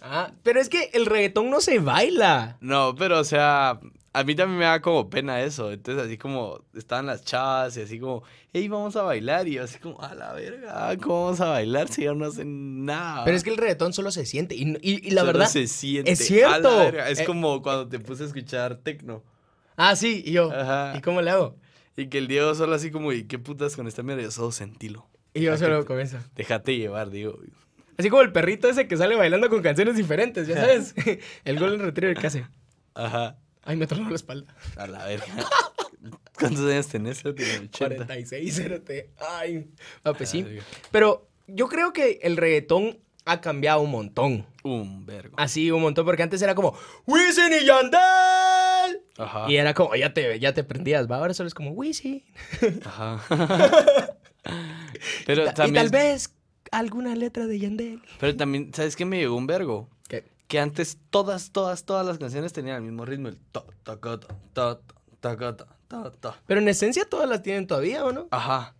Ah, 0.00 0.30
pero 0.44 0.60
es 0.60 0.68
que 0.68 0.88
el 0.92 1.06
reggaetón 1.06 1.50
no 1.50 1.60
se 1.60 1.78
baila. 1.80 2.56
No, 2.60 2.94
pero 2.94 3.18
o 3.18 3.24
sea, 3.24 3.80
a 4.12 4.24
mí 4.24 4.34
también 4.36 4.58
me 4.60 4.64
da 4.66 4.80
como 4.80 5.10
pena 5.10 5.42
eso. 5.42 5.72
Entonces, 5.72 6.06
así 6.06 6.16
como 6.16 6.60
estaban 6.74 7.06
las 7.06 7.24
chavas 7.24 7.76
y 7.76 7.82
así 7.82 7.98
como, 7.98 8.22
hey, 8.52 8.66
vamos 8.68 8.94
a 8.96 9.02
bailar. 9.02 9.48
Y 9.48 9.54
yo 9.54 9.64
así 9.64 9.78
como, 9.80 10.00
a 10.00 10.14
la 10.14 10.32
verga, 10.32 10.96
¿cómo 11.02 11.24
vamos 11.24 11.40
a 11.40 11.48
bailar 11.48 11.88
si 11.88 12.04
ya 12.04 12.14
no 12.14 12.24
hacen 12.26 12.84
nada? 12.86 13.24
Pero 13.24 13.36
es 13.36 13.42
que 13.44 13.50
el 13.50 13.56
reggaetón 13.56 13.92
solo 13.92 14.10
se 14.12 14.24
siente. 14.26 14.54
Y, 14.54 14.62
y- 14.80 15.06
y 15.08 15.10
la 15.10 15.22
Solo 15.22 15.32
verdad... 15.34 15.48
se 15.48 15.66
siente. 15.66 16.12
es 16.12 16.20
a 16.20 16.22
la 16.22 16.26
cierto. 16.28 16.78
verga. 16.78 17.08
Es 17.10 17.18
Eh, 17.20 17.24
como 17.24 17.60
cuando 17.60 17.88
te 17.88 17.98
puse 17.98 18.22
a 18.22 18.26
escuchar 18.26 18.76
tecno. 18.76 19.22
Ah, 19.76 19.96
sí, 19.96 20.22
y 20.24 20.32
yo. 20.32 20.50
Ajá. 20.50 20.94
¿Y 20.96 21.00
cómo 21.02 21.20
le 21.20 21.30
hago? 21.30 21.56
Y 21.96 22.08
que 22.08 22.18
el 22.18 22.28
Diego 22.28 22.54
solo 22.54 22.74
así 22.74 22.90
como, 22.90 23.12
¿y 23.12 23.24
qué 23.24 23.38
putas 23.38 23.76
con 23.76 23.86
esta 23.88 24.02
mierda? 24.02 24.22
Yo 24.22 24.30
solo 24.30 24.52
sentilo. 24.52 25.08
Y 25.34 25.42
yo 25.42 25.56
solo 25.56 25.80
que- 25.80 25.86
comienzo. 25.86 26.18
Déjate 26.34 26.76
llevar, 26.76 27.10
Diego. 27.10 27.38
Así 27.98 28.08
como 28.08 28.22
el 28.22 28.32
perrito 28.32 28.68
ese 28.68 28.88
que 28.88 28.96
sale 28.96 29.14
bailando 29.16 29.50
con 29.50 29.60
canciones 29.62 29.96
diferentes, 29.96 30.46
ya 30.48 30.56
sabes. 30.56 30.94
el 31.44 31.58
Golden 31.58 31.80
Retriever 31.80 32.16
que 32.16 32.26
hace. 32.26 32.46
Ajá. 32.94 33.36
Ay, 33.62 33.76
me 33.76 33.86
tronó 33.86 34.08
la 34.08 34.16
espalda. 34.16 34.54
A 34.76 34.86
la 34.86 35.04
verga. 35.04 35.26
¿Cuántos 36.38 36.64
años 36.70 36.88
tenés? 36.88 37.22
Yo 37.22 37.34
tengo 37.34 37.50
80. 37.64 37.76
46, 37.96 38.54
cerote. 38.56 39.10
Ay. 39.18 39.70
Ah, 40.02 40.14
pues 40.14 40.30
sí. 40.30 40.46
Pero 40.90 41.28
yo 41.46 41.68
creo 41.68 41.92
que 41.92 42.20
el 42.22 42.38
reggaetón 42.38 42.98
ha 43.26 43.42
cambiado 43.42 43.82
un 43.82 43.90
montón. 43.90 44.46
Un 44.62 45.04
vergo. 45.04 45.34
Así, 45.38 45.70
un 45.70 45.82
montón, 45.82 46.06
porque 46.06 46.22
antes 46.22 46.40
era 46.40 46.54
como 46.54 46.74
Wisin 47.06 47.52
y 47.60 47.66
Yandel. 47.66 48.00
Y 49.48 49.56
era 49.56 49.74
como, 49.74 49.94
ya 49.94 50.12
te, 50.12 50.38
ya 50.38 50.54
te 50.54 50.64
prendías, 50.64 51.10
va. 51.10 51.16
Ahora 51.16 51.34
solo 51.34 51.46
es 51.46 51.54
como, 51.54 51.72
uy, 51.72 51.94
sí. 51.94 52.24
Ajá. 52.84 53.20
Y, 55.26 55.34
tal 55.54 55.88
vez 55.90 56.34
alguna 56.70 57.14
letra 57.14 57.46
de 57.46 57.58
Yandel. 57.58 58.02
Pero 58.18 58.36
también, 58.36 58.72
¿sabes 58.74 58.96
qué 58.96 59.04
me 59.04 59.18
llegó 59.18 59.36
un 59.36 59.46
vergo? 59.46 59.88
¿Qué? 60.08 60.24
Que 60.46 60.58
antes 60.58 60.98
todas, 61.10 61.52
todas, 61.52 61.84
todas 61.84 62.06
las 62.06 62.18
canciones 62.18 62.52
tenían 62.52 62.76
el 62.76 62.82
mismo 62.82 63.04
ritmo, 63.04 63.28
el 63.28 63.38
ta 63.52 63.64
ta 63.82 63.98
ta 63.98 64.80
ta 65.20 65.56
ta 65.88 66.10
ta 66.20 66.40
Pero 66.46 66.60
en 66.60 66.68
esencia 66.68 67.04
todas 67.04 67.28
las 67.28 67.42
tienen 67.42 67.66
todavía, 67.66 68.04
¿o 68.04 68.12
no? 68.12 68.28
Ajá. 68.30 68.74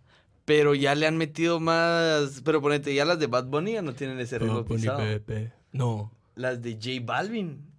Pero 0.45 0.73
ya 0.73 0.95
le 0.95 1.07
han 1.07 1.17
metido 1.17 1.59
más, 1.59 2.41
pero 2.43 2.61
ponete, 2.61 2.93
ya 2.93 3.05
las 3.05 3.19
de 3.19 3.27
Bad 3.27 3.45
Bunny 3.45 3.73
ya 3.73 3.81
no 3.81 3.93
tienen 3.93 4.19
ese 4.19 4.39
ritmo 4.39 4.63
Bad 4.63 4.65
Bunny, 4.65 5.51
No. 5.71 6.11
Las 6.35 6.61
de 6.61 6.73
J 6.73 7.05
Balvin 7.05 7.70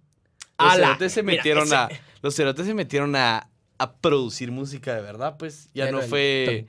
los 0.59 0.73
cerotes 0.75 1.11
se 1.13 1.23
Mira, 1.23 1.37
metieron 1.37 1.63
ese- 1.65 1.75
a. 1.75 1.89
Los 2.21 2.35
cerotes 2.35 2.65
se 2.65 2.73
metieron 2.73 3.15
a, 3.15 3.49
a 3.77 3.93
producir 3.93 4.51
música 4.51 4.93
de 4.95 5.01
verdad, 5.01 5.35
pues. 5.37 5.69
Ya, 5.73 5.91
no 5.91 5.99
el 6.01 6.07
fue 6.09 6.67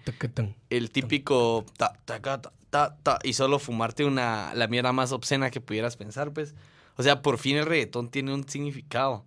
el 0.70 0.90
típico 0.90 1.64
ta, 1.76 1.92
ta, 2.04 2.20
ta, 2.20 2.40
ta, 2.40 2.52
ta, 2.70 2.96
ta, 3.02 3.19
y 3.22 3.34
solo 3.34 3.58
fumarte 3.58 4.04
una 4.04 4.52
la 4.54 4.66
mierda 4.66 4.92
más 4.92 5.12
obscena 5.12 5.50
que 5.50 5.60
pudieras 5.60 5.96
pensar, 5.96 6.32
pues. 6.32 6.54
O 6.96 7.02
sea, 7.02 7.22
por 7.22 7.38
fin 7.38 7.56
el 7.56 7.66
reggaetón 7.66 8.08
tiene 8.10 8.32
un 8.34 8.48
significado. 8.48 9.25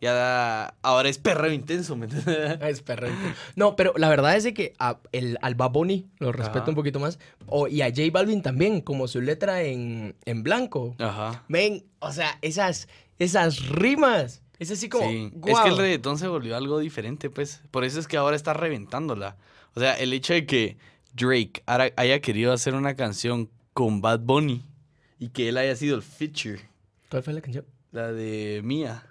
Ya 0.00 0.14
da- 0.14 0.74
ahora 0.80 1.10
es 1.10 1.18
perreo 1.18 1.52
intenso, 1.52 1.94
¿me 1.94 2.06
entiendes? 2.06 2.58
Es 2.62 2.80
perro. 2.80 3.08
No, 3.54 3.76
pero 3.76 3.92
la 3.98 4.08
verdad 4.08 4.34
es 4.34 4.44
de 4.44 4.54
que 4.54 4.72
a- 4.78 4.98
el, 5.12 5.38
al 5.42 5.54
Bad 5.54 5.70
Bunny 5.72 6.08
lo 6.18 6.32
respeto 6.32 6.60
Ajá. 6.62 6.70
un 6.70 6.74
poquito 6.74 6.98
más. 7.00 7.18
O, 7.46 7.68
y 7.68 7.82
a 7.82 7.88
J 7.90 8.02
Balvin 8.10 8.40
también, 8.40 8.80
como 8.80 9.08
su 9.08 9.20
letra 9.20 9.62
en, 9.62 10.16
en 10.24 10.42
blanco. 10.42 10.94
Ajá. 10.98 11.44
Ven, 11.48 11.84
o 11.98 12.12
sea, 12.12 12.38
esas, 12.40 12.88
esas 13.20 13.68
rimas. 13.68 14.42
Es 14.58 14.70
así 14.72 14.88
como. 14.88 15.08
Sí. 15.08 15.32
Es 15.46 15.60
que 15.60 15.68
el 15.68 15.76
reggaetón 15.76 16.18
se 16.18 16.26
volvió 16.26 16.56
algo 16.56 16.78
diferente, 16.80 17.30
pues. 17.30 17.62
Por 17.70 17.84
eso 17.84 18.00
es 18.00 18.08
que 18.08 18.16
ahora 18.16 18.34
está 18.36 18.52
reventándola. 18.52 19.36
O 19.74 19.80
sea, 19.80 19.94
el 19.94 20.12
hecho 20.12 20.32
de 20.34 20.44
que 20.46 20.76
Drake 21.14 21.62
haya 21.66 22.20
querido 22.20 22.52
hacer 22.52 22.74
una 22.74 22.94
canción 22.96 23.48
con 23.72 24.00
Bad 24.00 24.20
Bunny 24.20 24.64
y 25.18 25.28
que 25.28 25.48
él 25.48 25.56
haya 25.58 25.76
sido 25.76 25.96
el 25.96 26.02
feature, 26.02 26.60
¿Cuál 27.08 27.22
fue 27.22 27.32
la 27.32 27.40
canción? 27.40 27.64
la 27.92 28.12
de 28.12 28.60
Mía. 28.64 29.06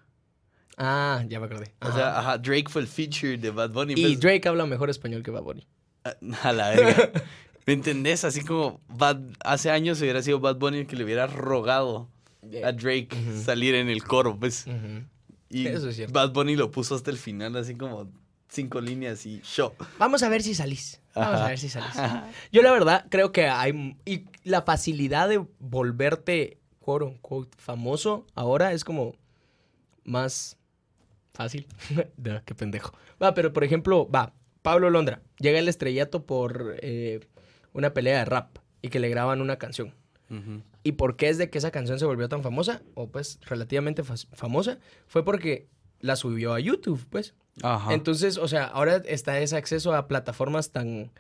Ah, 0.78 1.24
ya 1.28 1.40
me 1.40 1.48
acordé. 1.48 1.74
O 1.82 1.92
sea, 1.92 2.20
ajá, 2.20 2.38
Drake 2.38 2.68
fue 2.70 2.82
el 2.82 2.88
feature 2.88 3.38
de 3.38 3.50
Bad 3.52 3.72
Bunny. 3.72 3.94
y 3.98 4.02
pues, 4.02 4.20
Drake 4.20 4.48
habla 4.48 4.66
mejor 4.66 4.90
español 4.90 5.24
que 5.24 5.32
Bad 5.32 5.44
Bunny. 5.44 5.68
a, 6.04 6.14
a 6.50 6.54
la 6.54 6.70
verga. 6.70 7.12
¿Me 7.66 7.74
entendés? 7.74 8.24
Así 8.24 8.42
como 8.44 8.80
Bad- 8.88 9.36
hace 9.44 9.72
años 9.72 10.00
hubiera 10.02 10.22
sido 10.22 10.40
Bad 10.40 10.56
Bunny 10.58 10.80
el 10.80 10.88
que 10.88 10.96
le 10.96 11.04
hubiera 11.04 11.28
rogado 11.28 12.10
a 12.64 12.72
Drake 12.72 13.10
salir 13.44 13.76
en 13.76 13.90
el 13.90 14.04
coro, 14.04 14.38
pues. 14.38 14.66
Y 15.50 15.68
Eso 15.68 15.90
es 15.90 15.96
cierto. 15.96 16.14
Bad 16.14 16.32
Bunny 16.32 16.56
lo 16.56 16.72
puso 16.72 16.96
hasta 16.96 17.12
el 17.12 17.18
final, 17.18 17.56
así 17.56 17.76
como 17.76 18.12
cinco 18.50 18.82
líneas 18.82 19.26
y 19.26 19.42
show. 19.44 19.74
Vamos 19.98 20.24
a 20.24 20.30
ver 20.30 20.42
si 20.44 20.54
salís. 20.54 21.02
Vamos 21.16 21.36
Ajá. 21.36 21.46
a 21.46 21.50
ver 21.50 21.60
si 21.60 21.70
salís. 21.70 21.96
Yo 22.52 22.62
la 22.62 22.72
verdad 22.72 23.06
creo 23.10 23.32
que 23.32 23.48
hay... 23.48 23.98
Y 24.06 24.26
la 24.44 24.62
facilidad 24.62 25.30
de 25.30 25.46
volverte, 25.60 26.60
quote 26.80 27.06
unquote, 27.06 27.58
famoso 27.58 28.26
ahora 28.36 28.74
es 28.74 28.84
como 28.84 29.16
más 30.04 30.58
fácil. 31.34 31.68
Duh, 32.18 32.42
qué 32.46 32.56
pendejo. 32.56 32.94
Va, 33.22 33.34
pero 33.34 33.54
por 33.54 33.64
ejemplo, 33.64 34.10
va, 34.10 34.34
Pablo 34.62 34.90
Londra. 34.90 35.22
Llega 35.40 35.60
el 35.60 35.68
estrellato 35.68 36.26
por 36.26 36.76
eh, 36.82 37.22
una 37.74 37.94
pelea 37.94 38.20
de 38.20 38.26
rap 38.26 38.58
y 38.82 38.90
que 38.90 39.00
le 39.00 39.10
graban 39.10 39.42
una 39.42 39.58
canción. 39.58 39.94
¿Y 40.84 40.94
por 40.94 41.16
qué 41.16 41.30
es 41.30 41.38
de 41.38 41.50
que 41.50 41.58
esa 41.58 41.72
canción 41.72 42.00
se 42.00 42.06
volvió 42.06 42.30
tan 42.30 42.44
famosa? 42.44 42.82
O 42.94 43.08
pues 43.08 43.40
relativamente 43.46 44.04
famosa. 44.04 44.78
Fue 45.08 45.26
porque 45.26 45.68
la 46.00 46.16
subió 46.16 46.54
a 46.54 46.60
YouTube, 46.60 47.06
pues. 47.10 47.34
Ajá. 47.64 47.94
Entonces, 47.94 48.38
o 48.38 48.48
sea, 48.48 48.66
ahora 48.66 48.98
está 49.06 49.40
ese 49.40 49.58
acceso 49.58 49.94
a 49.94 50.08
plataformas 50.08 50.72
tan... 50.72 51.12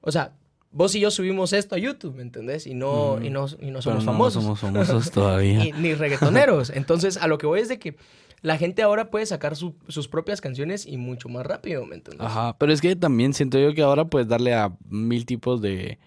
O 0.00 0.12
sea, 0.12 0.34
vos 0.70 0.94
y 0.94 1.00
yo 1.00 1.10
subimos 1.10 1.52
esto 1.52 1.76
a 1.76 1.78
YouTube, 1.78 2.16
¿me 2.16 2.22
entendés? 2.22 2.66
Y 2.66 2.74
no, 2.74 3.22
y 3.22 3.30
no, 3.30 3.46
y 3.60 3.70
no 3.70 3.80
somos 3.80 4.04
famosos. 4.04 4.44
No 4.44 4.56
somos 4.56 4.60
famosos 4.60 5.10
todavía. 5.10 5.64
ni 5.78 5.94
reggaetoneros. 5.94 6.70
Entonces, 6.70 7.16
a 7.16 7.26
lo 7.28 7.38
que 7.38 7.46
voy 7.46 7.60
es 7.60 7.68
de 7.68 7.78
que 7.78 7.96
la 8.42 8.58
gente 8.58 8.82
ahora 8.82 9.10
puede 9.10 9.24
sacar 9.24 9.56
sus 9.56 10.08
propias 10.08 10.42
canciones 10.42 10.84
y 10.84 10.98
mucho 10.98 11.30
más 11.30 11.46
rápido, 11.46 11.86
¿me 11.86 11.94
entiendes? 11.94 12.26
Ajá, 12.26 12.58
pero 12.58 12.72
es 12.72 12.82
que 12.82 12.94
también 12.94 13.32
siento 13.32 13.58
yo 13.58 13.72
que 13.72 13.80
ahora 13.80 14.04
puedes 14.04 14.28
darle 14.28 14.52
a 14.52 14.76
mil 14.90 15.24
tipos 15.24 15.62
de, 15.62 15.98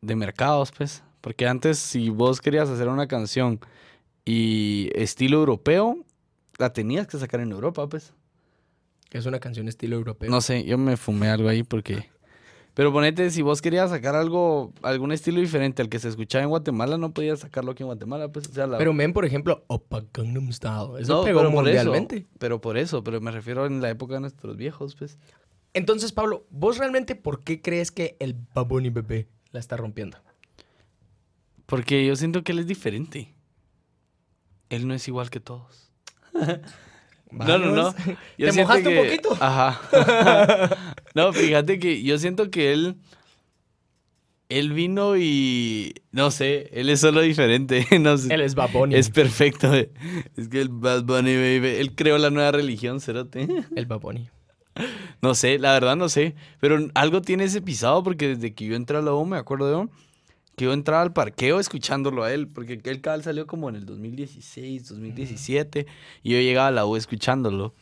de 0.00 0.16
mercados, 0.16 0.72
pues. 0.76 1.04
Porque 1.20 1.46
antes, 1.46 1.78
si 1.78 2.10
vos 2.10 2.40
querías 2.40 2.68
hacer 2.68 2.88
una 2.88 3.06
canción 3.06 3.60
y 4.24 4.90
estilo 4.94 5.38
europeo, 5.38 5.98
la 6.58 6.72
tenías 6.72 7.06
que 7.06 7.18
sacar 7.18 7.40
en 7.40 7.52
Europa, 7.52 7.88
pues. 7.88 8.12
Es 9.10 9.26
una 9.26 9.40
canción 9.40 9.68
estilo 9.68 9.96
europeo. 9.96 10.30
No 10.30 10.40
sé, 10.40 10.64
yo 10.64 10.78
me 10.78 10.96
fumé 10.96 11.28
algo 11.28 11.48
ahí 11.48 11.62
porque 11.64 12.08
pero 12.74 12.92
ponete, 12.92 13.30
si 13.30 13.42
vos 13.42 13.60
querías 13.60 13.90
sacar 13.90 14.14
algo, 14.14 14.72
algún 14.82 15.12
estilo 15.12 15.40
diferente 15.40 15.82
al 15.82 15.88
que 15.88 15.98
se 15.98 16.08
escuchaba 16.08 16.44
en 16.44 16.50
Guatemala, 16.50 16.96
no 16.96 17.12
podías 17.12 17.40
sacarlo 17.40 17.72
aquí 17.72 17.82
en 17.82 17.88
Guatemala. 17.88 18.30
Pues, 18.30 18.48
Pero 18.48 18.94
ven, 18.94 19.12
por 19.12 19.24
ejemplo, 19.24 19.64
Opa 19.66 20.04
Gangnam 20.12 20.52
Style. 20.52 21.00
Eso 21.00 21.24
pegó 21.24 21.40
pero 21.40 21.50
mundialmente. 21.50 22.26
pero 22.38 22.60
por 22.60 22.78
eso, 22.78 23.02
pero 23.02 23.20
me 23.20 23.32
refiero 23.32 23.66
en 23.66 23.80
la 23.80 23.90
época 23.90 24.14
de 24.14 24.20
nuestros 24.20 24.56
viejos, 24.56 24.94
pues. 24.94 25.18
Entonces, 25.74 26.12
Pablo, 26.12 26.46
¿vos 26.50 26.78
realmente 26.78 27.14
por 27.16 27.42
qué 27.42 27.60
crees 27.60 27.90
que 27.90 28.16
el 28.18 28.34
Baboni 28.54 28.90
Bebé 28.90 29.28
la 29.52 29.60
está 29.60 29.76
rompiendo? 29.76 30.18
Porque 31.70 32.04
yo 32.04 32.16
siento 32.16 32.42
que 32.42 32.50
él 32.50 32.58
es 32.58 32.66
diferente. 32.66 33.32
Él 34.70 34.88
no 34.88 34.92
es 34.92 35.06
igual 35.08 35.30
que 35.30 35.40
todos. 35.40 35.90
No, 37.32 37.58
no, 37.58 37.70
no. 37.70 37.94
¿Te 38.36 38.52
mojaste 38.52 38.88
un 38.88 39.04
poquito? 39.04 39.36
Ajá. 39.40 39.80
no, 41.14 41.32
fíjate 41.32 41.78
que 41.78 42.02
yo 42.02 42.18
siento 42.18 42.50
que 42.50 42.72
él. 42.72 42.96
Él 44.48 44.72
vino 44.72 45.16
y. 45.16 45.94
No 46.10 46.32
sé, 46.32 46.68
él 46.72 46.88
es 46.90 46.98
solo 46.98 47.20
diferente. 47.20 47.86
No 48.00 48.18
sé. 48.18 48.34
Él 48.34 48.40
es 48.40 48.56
Bad 48.56 48.72
Bunny. 48.72 48.96
Es 48.96 49.10
perfecto. 49.10 49.72
Es 49.72 50.48
que 50.50 50.60
el 50.60 50.70
Bad 50.70 51.04
Bunny, 51.04 51.36
baby. 51.36 51.76
Él 51.78 51.94
creó 51.94 52.18
la 52.18 52.30
nueva 52.30 52.50
religión, 52.50 53.00
cerote. 53.00 53.46
El 53.76 53.86
Bad 53.86 54.00
Bunny. 54.00 54.28
No 55.22 55.36
sé, 55.36 55.60
la 55.60 55.74
verdad 55.74 55.94
no 55.94 56.08
sé. 56.08 56.34
Pero 56.58 56.88
algo 56.94 57.22
tiene 57.22 57.44
ese 57.44 57.62
pisado 57.62 58.02
porque 58.02 58.26
desde 58.26 58.54
que 58.54 58.64
yo 58.66 58.74
entré 58.74 58.96
a 58.96 59.02
la 59.02 59.14
U, 59.14 59.24
me 59.24 59.36
acuerdo 59.36 59.68
de 59.68 59.88
que 60.56 60.64
yo 60.66 60.72
entraba 60.72 61.02
al 61.02 61.12
parqueo 61.12 61.60
escuchándolo 61.60 62.22
a 62.22 62.32
él, 62.32 62.48
porque 62.48 62.80
el 62.84 63.00
cabal 63.00 63.22
salió 63.22 63.46
como 63.46 63.68
en 63.68 63.76
el 63.76 63.86
2016, 63.86 64.88
2017, 64.88 65.86
y 66.22 66.30
yo 66.32 66.38
llegaba 66.38 66.68
a 66.68 66.70
la 66.70 66.86
U 66.86 66.96
escuchándolo. 66.96 67.74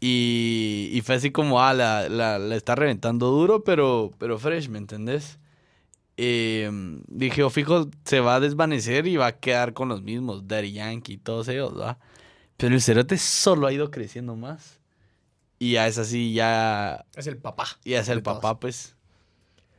Y, 0.00 0.90
y 0.92 1.00
fue 1.00 1.14
así 1.14 1.30
como, 1.30 1.62
ah, 1.62 1.72
la, 1.72 2.08
la, 2.08 2.54
está 2.54 2.74
reventando 2.74 3.30
duro, 3.30 3.64
pero, 3.64 4.10
pero 4.18 4.38
fresh, 4.38 4.68
¿me 4.68 4.78
entendés? 4.78 5.38
Em, 6.16 7.02
dije, 7.08 7.42
o 7.42 7.46
oh, 7.46 7.50
fijo, 7.50 7.88
se 8.04 8.20
va 8.20 8.36
a 8.36 8.40
desvanecer 8.40 9.06
y 9.06 9.16
va 9.16 9.28
a 9.28 9.38
quedar 9.38 9.72
con 9.72 9.88
los 9.88 10.02
mismos, 10.02 10.46
Daddy 10.46 10.72
Yankee 10.72 11.14
y 11.14 11.16
todos 11.16 11.48
ellos, 11.48 11.78
¿va? 11.78 11.98
Pero 12.56 12.74
el 12.74 12.82
cerote 12.82 13.18
solo 13.18 13.66
ha 13.66 13.72
ido 13.72 13.90
creciendo 13.90 14.36
más. 14.36 14.78
Y 15.58 15.72
ya 15.72 15.86
es 15.86 15.98
así, 15.98 16.34
ya... 16.34 17.04
Es 17.16 17.26
el 17.26 17.38
papá. 17.38 17.66
Ya 17.84 18.00
es 18.00 18.08
el 18.08 18.22
papá, 18.22 18.60
pues. 18.60 18.96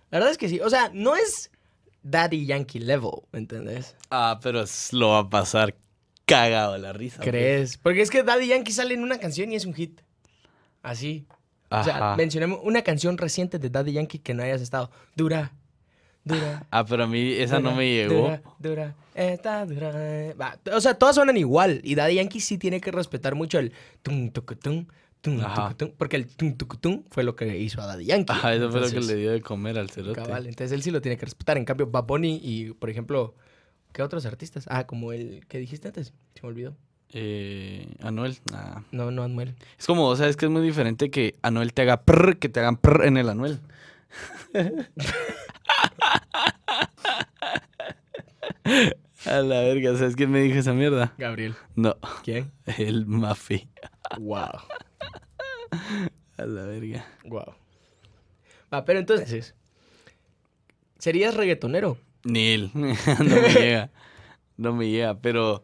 La 0.09 0.19
verdad 0.19 0.31
es 0.31 0.37
que 0.37 0.49
sí. 0.49 0.59
O 0.59 0.69
sea, 0.69 0.89
no 0.93 1.15
es 1.15 1.51
Daddy 2.05 2.45
Yankee 2.45 2.79
level, 2.79 3.23
¿me 3.31 3.39
entendés? 3.39 3.95
Ah, 4.11 4.39
pero 4.41 4.63
lo 4.91 5.09
va 5.09 5.19
a 5.19 5.29
pasar 5.29 5.75
cagado 6.25 6.77
la 6.77 6.93
risa. 6.93 7.21
¿Crees? 7.23 7.77
Porque 7.77 8.01
es 8.01 8.11
que 8.11 8.21
Daddy 8.21 8.47
Yankee 8.47 8.71
sale 8.71 8.93
en 8.93 9.01
una 9.01 9.17
canción 9.17 9.51
y 9.51 9.55
es 9.55 9.65
un 9.65 9.73
hit. 9.73 10.01
Así. 10.83 11.25
O 11.69 11.83
sea, 11.83 12.15
mencionemos 12.15 12.59
una 12.61 12.83
canción 12.83 13.17
reciente 13.17 13.57
de 13.57 13.71
Daddy 13.71 13.93
Yankee 13.93 14.19
que 14.19 14.35
no 14.35 14.43
hayas 14.43 14.61
estado. 14.61 14.91
Dura, 15.15 15.51
dura. 16.23 16.63
Ah, 16.71 16.85
pero 16.85 17.05
a 17.05 17.07
mí 17.07 17.33
esa 17.33 17.59
no 17.59 17.73
me 17.73 17.89
llegó. 17.89 18.13
Dura, 18.13 18.41
dura, 18.59 18.95
está 19.15 19.65
dura. 19.65 19.91
o 20.73 20.81
sea, 20.81 20.93
todas 20.93 21.15
suenan 21.15 21.37
igual. 21.37 21.81
Y 21.83 21.95
Daddy 21.95 22.15
Yankee 22.15 22.39
sí 22.39 22.59
tiene 22.59 22.81
que 22.81 22.91
respetar 22.91 23.33
mucho 23.33 23.57
el 23.57 23.73
tum, 24.03 24.29
tum, 25.25 25.91
porque 25.97 26.15
el 26.15 26.27
tum, 26.27 26.55
tum, 26.55 27.03
fue 27.09 27.23
lo 27.23 27.35
que 27.35 27.57
hizo 27.57 27.81
a 27.81 27.87
Daddy 27.87 28.05
Yankee. 28.05 28.31
Ajá, 28.31 28.53
eso 28.53 28.69
fue 28.71 28.81
lo 28.81 28.89
que 28.89 29.01
le 29.01 29.15
dio 29.15 29.31
de 29.31 29.41
comer 29.41 29.77
al 29.77 29.89
cerote. 29.89 30.21
Cabal, 30.21 30.47
entonces 30.47 30.71
él 30.71 30.83
sí 30.83 30.91
lo 30.91 31.01
tiene 31.01 31.17
que 31.17 31.25
respetar. 31.25 31.57
En 31.57 31.65
cambio, 31.65 31.87
Bad 31.87 32.05
y, 32.23 32.71
por 32.73 32.89
ejemplo, 32.89 33.35
¿qué 33.91 34.03
otros 34.03 34.25
artistas? 34.25 34.65
Ah, 34.69 34.85
como 34.85 35.11
el 35.11 35.45
que 35.47 35.57
dijiste 35.57 35.87
antes, 35.87 36.13
se 36.33 36.41
me 36.43 36.49
olvidó. 36.49 36.75
Eh, 37.11 37.87
Anuel, 38.01 38.37
No, 38.91 39.11
no 39.11 39.23
Anuel. 39.23 39.55
Es 39.79 39.85
como, 39.87 40.07
o 40.07 40.15
sea, 40.15 40.27
es 40.27 40.35
que 40.37 40.45
es 40.45 40.51
muy 40.51 40.61
diferente 40.61 41.09
que 41.09 41.35
Anuel 41.41 41.73
te 41.73 41.81
haga 41.83 42.03
prr, 42.03 42.37
que 42.37 42.49
te 42.49 42.59
hagan 42.59 42.77
prr 42.77 43.05
en 43.05 43.17
el 43.17 43.29
Anuel. 43.29 43.59
A 49.25 49.41
la 49.41 49.61
verga, 49.61 49.97
¿sabes 49.97 50.15
quién 50.15 50.29
me 50.29 50.39
dijo 50.41 50.59
esa 50.59 50.73
mierda? 50.73 51.13
Gabriel. 51.17 51.55
No. 51.75 51.95
¿Quién? 52.23 52.51
El 52.77 53.05
Mafi. 53.07 53.67
Wow. 54.19 54.59
A 56.37 56.45
la 56.45 56.65
verga. 56.65 57.05
Wow. 57.25 57.55
Va, 58.73 58.85
pero 58.85 58.99
entonces, 58.99 59.55
¿serías 60.99 61.35
reggaetonero? 61.35 61.97
Nil. 62.23 62.71
no 62.73 62.85
me 63.41 63.53
llega. 63.53 63.91
No 64.57 64.73
me 64.73 64.89
llega, 64.89 65.19
pero. 65.19 65.63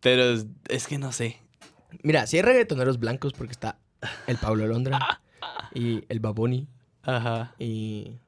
Pero 0.00 0.42
es, 0.68 0.86
que 0.86 0.98
no 0.98 1.12
sé. 1.12 1.38
Mira, 2.02 2.26
si 2.26 2.36
hay 2.36 2.42
reggaetoneros 2.42 2.98
blancos, 2.98 3.34
porque 3.34 3.52
está 3.52 3.78
el 4.26 4.38
Pablo 4.38 4.66
Londra 4.66 5.20
y 5.74 6.04
el 6.08 6.20
Baboni. 6.20 6.68
Ajá. 7.02 7.54
Y 7.58 8.18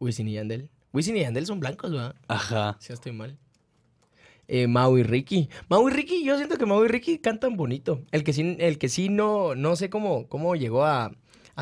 Wisin 0.00 0.28
y 0.28 0.34
Yandel. 0.34 0.70
Wisin 0.92 1.16
y 1.16 1.20
Yandel 1.20 1.46
son 1.46 1.60
blancos, 1.60 1.92
¿verdad? 1.92 2.16
Ajá. 2.26 2.76
Si 2.80 2.92
estoy 2.92 3.12
mal 3.12 3.38
eh, 4.48 4.66
Mau 4.66 4.96
y 4.98 5.02
Ricky. 5.02 5.48
Mau 5.68 5.88
y 5.88 5.92
Ricky, 5.92 6.24
yo 6.24 6.36
siento 6.36 6.58
que 6.58 6.66
Mau 6.66 6.84
y 6.84 6.88
Ricky 6.88 7.18
cantan 7.18 7.56
bonito. 7.56 8.02
El 8.12 8.24
que 8.24 8.32
sí, 8.32 8.56
el 8.58 8.78
que 8.78 8.88
sí 8.88 9.08
no, 9.08 9.54
no 9.54 9.76
sé 9.76 9.90
cómo, 9.90 10.28
cómo 10.28 10.56
llegó 10.56 10.84
a, 10.84 11.12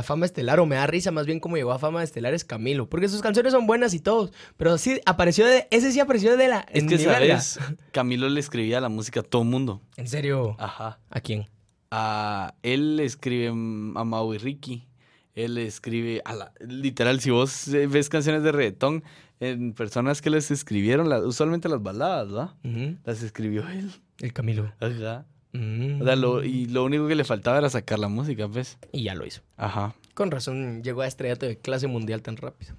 fama 0.03 0.25
estelar, 0.25 0.59
o 0.59 0.67
me 0.67 0.77
da 0.77 0.87
risa 0.87 1.11
más 1.11 1.27
bien 1.27 1.39
cómo 1.39 1.57
llegó 1.57 1.73
a 1.73 1.79
fama 1.79 2.03
estelar 2.03 2.33
es 2.35 2.45
Camilo. 2.45 2.89
Porque 2.89 3.09
sus 3.09 3.23
canciones 3.23 3.53
son 3.53 3.67
buenas 3.67 3.95
y 3.95 4.01
todos. 4.01 4.33
Pero 4.57 4.79
sí 4.79 5.01
apareció 5.07 5.47
de. 5.47 5.69
Ese 5.71 5.93
sí 5.93 6.01
apareció 6.01 6.37
de 6.37 6.49
la. 6.49 6.67
Es 6.73 6.85
que, 6.85 6.99
¿sabes? 6.99 7.59
Camilo 7.93 8.29
le 8.29 8.41
escribía 8.41 8.81
la 8.81 8.89
música 8.89 9.21
a 9.21 9.23
todo 9.23 9.45
mundo. 9.45 9.83
¿En 9.97 10.09
serio? 10.09 10.57
Ajá. 10.59 10.99
¿A 11.11 11.21
quién? 11.21 11.49
A 11.91 12.55
él 12.62 12.97
le 12.97 13.05
escribe 13.05 13.49
a 13.49 13.53
Mau 13.53 14.33
y 14.33 14.39
Ricky. 14.39 14.89
Él 15.35 15.57
escribe, 15.57 16.21
a 16.27 16.35
la, 16.35 16.53
literal, 16.61 17.21
si 17.21 17.31
vos 17.31 17.67
ves 17.89 18.11
canciones 18.11 18.43
de 18.43 18.53
reggaetón, 18.53 19.03
en 19.42 19.72
personas 19.72 20.22
que 20.22 20.30
les 20.30 20.52
escribieron, 20.52 21.12
usualmente 21.25 21.68
las 21.68 21.82
baladas, 21.82 22.28
¿verdad? 22.28 22.99
Las 23.04 23.22
escribió 23.22 23.68
él. 23.68 23.90
El 24.18 24.32
Camilo. 24.32 24.72
Ajá. 24.78 25.25
Mm. 25.50 26.00
O 26.00 26.04
sea, 26.04 26.14
lo, 26.14 26.44
y 26.44 26.66
lo 26.66 26.84
único 26.84 27.08
que 27.08 27.16
le 27.16 27.25
faltaba 27.25 27.58
era 27.58 27.68
sacar 27.68 27.99
la 27.99 28.06
música, 28.06 28.46
¿ves? 28.46 28.78
Y 28.92 29.02
ya 29.02 29.16
lo 29.16 29.26
hizo. 29.26 29.42
Ajá. 29.56 29.94
Con 30.14 30.30
razón 30.30 30.84
llegó 30.84 31.02
a 31.02 31.08
estrellato 31.08 31.46
de 31.46 31.58
clase 31.58 31.88
mundial 31.88 32.22
tan 32.22 32.37
rápido. 32.37 32.76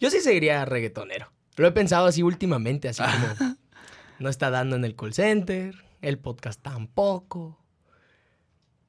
Yo 0.00 0.10
sí 0.10 0.20
seguiría 0.20 0.64
reggaetonero. 0.64 1.30
Lo 1.56 1.68
he 1.68 1.72
pensado 1.72 2.06
así 2.06 2.24
últimamente, 2.24 2.88
así 2.88 3.02
como 3.02 3.56
no 4.18 4.28
está 4.28 4.50
dando 4.50 4.74
en 4.74 4.84
el 4.84 4.96
call 4.96 5.14
center, 5.14 5.76
el 6.02 6.18
podcast 6.18 6.60
tampoco. 6.60 7.56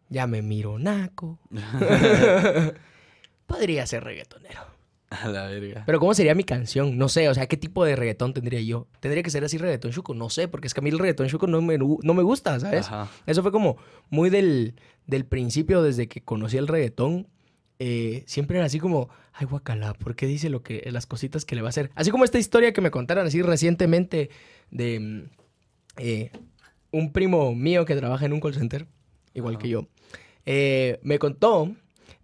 Ya 0.09 0.25
me 0.25 0.41
miro 0.41 0.79
naco. 0.79 1.37
Podría 3.45 3.85
ser 3.85 4.03
reggaetonero. 4.03 4.78
A 5.23 5.27
la 5.27 5.47
verga. 5.47 5.83
Pero 5.85 5.99
¿cómo 5.99 6.13
sería 6.13 6.35
mi 6.35 6.43
canción? 6.43 6.97
No 6.97 7.09
sé, 7.09 7.29
o 7.29 7.33
sea, 7.33 7.47
¿qué 7.47 7.57
tipo 7.57 7.83
de 7.83 7.95
reggaetón 7.95 8.33
tendría 8.33 8.61
yo? 8.61 8.87
¿Tendría 8.99 9.23
que 9.23 9.31
ser 9.31 9.43
así 9.43 9.57
reggaetón 9.57 9.91
chuco? 9.91 10.13
No 10.13 10.29
sé, 10.29 10.47
porque 10.47 10.67
es 10.67 10.73
que 10.73 10.81
a 10.81 10.83
mí 10.83 10.89
el 10.91 10.99
reggaetón 10.99 11.27
chuco 11.27 11.47
no 11.47 11.61
me, 11.61 11.77
no 11.77 12.13
me 12.13 12.23
gusta, 12.23 12.59
¿sabes? 12.59 12.87
Eso 13.25 13.41
fue 13.41 13.51
como 13.51 13.77
muy 14.09 14.29
del, 14.29 14.75
del 15.07 15.25
principio, 15.25 15.81
desde 15.81 16.07
que 16.07 16.21
conocí 16.21 16.57
el 16.57 16.67
reggaetón. 16.67 17.27
Eh, 17.79 18.23
siempre 18.27 18.57
era 18.57 18.65
así 18.65 18.79
como, 18.79 19.09
ay, 19.33 19.47
guacala, 19.47 19.93
¿por 19.93 20.15
qué 20.15 20.27
dice 20.27 20.49
lo 20.49 20.61
que, 20.61 20.87
las 20.91 21.07
cositas 21.07 21.45
que 21.45 21.55
le 21.55 21.61
va 21.61 21.69
a 21.69 21.69
hacer? 21.69 21.91
Así 21.95 22.11
como 22.11 22.25
esta 22.25 22.37
historia 22.37 22.73
que 22.73 22.81
me 22.81 22.91
contaron 22.91 23.25
así 23.25 23.41
recientemente 23.41 24.29
de 24.69 24.99
mm, 24.99 25.23
eh, 25.97 26.31
un 26.91 27.11
primo 27.13 27.55
mío 27.55 27.85
que 27.85 27.95
trabaja 27.95 28.25
en 28.25 28.33
un 28.33 28.41
call 28.41 28.53
center, 28.53 28.85
igual 29.33 29.57
que 29.57 29.69
yo. 29.69 29.87
Eh, 30.45 30.99
me 31.03 31.19
contó 31.19 31.73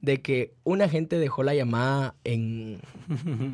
de 0.02 0.22
que 0.22 0.54
una 0.64 0.88
gente 0.90 1.18
dejó 1.18 1.44
la 1.44 1.54
llamada 1.54 2.16
en, 2.24 2.82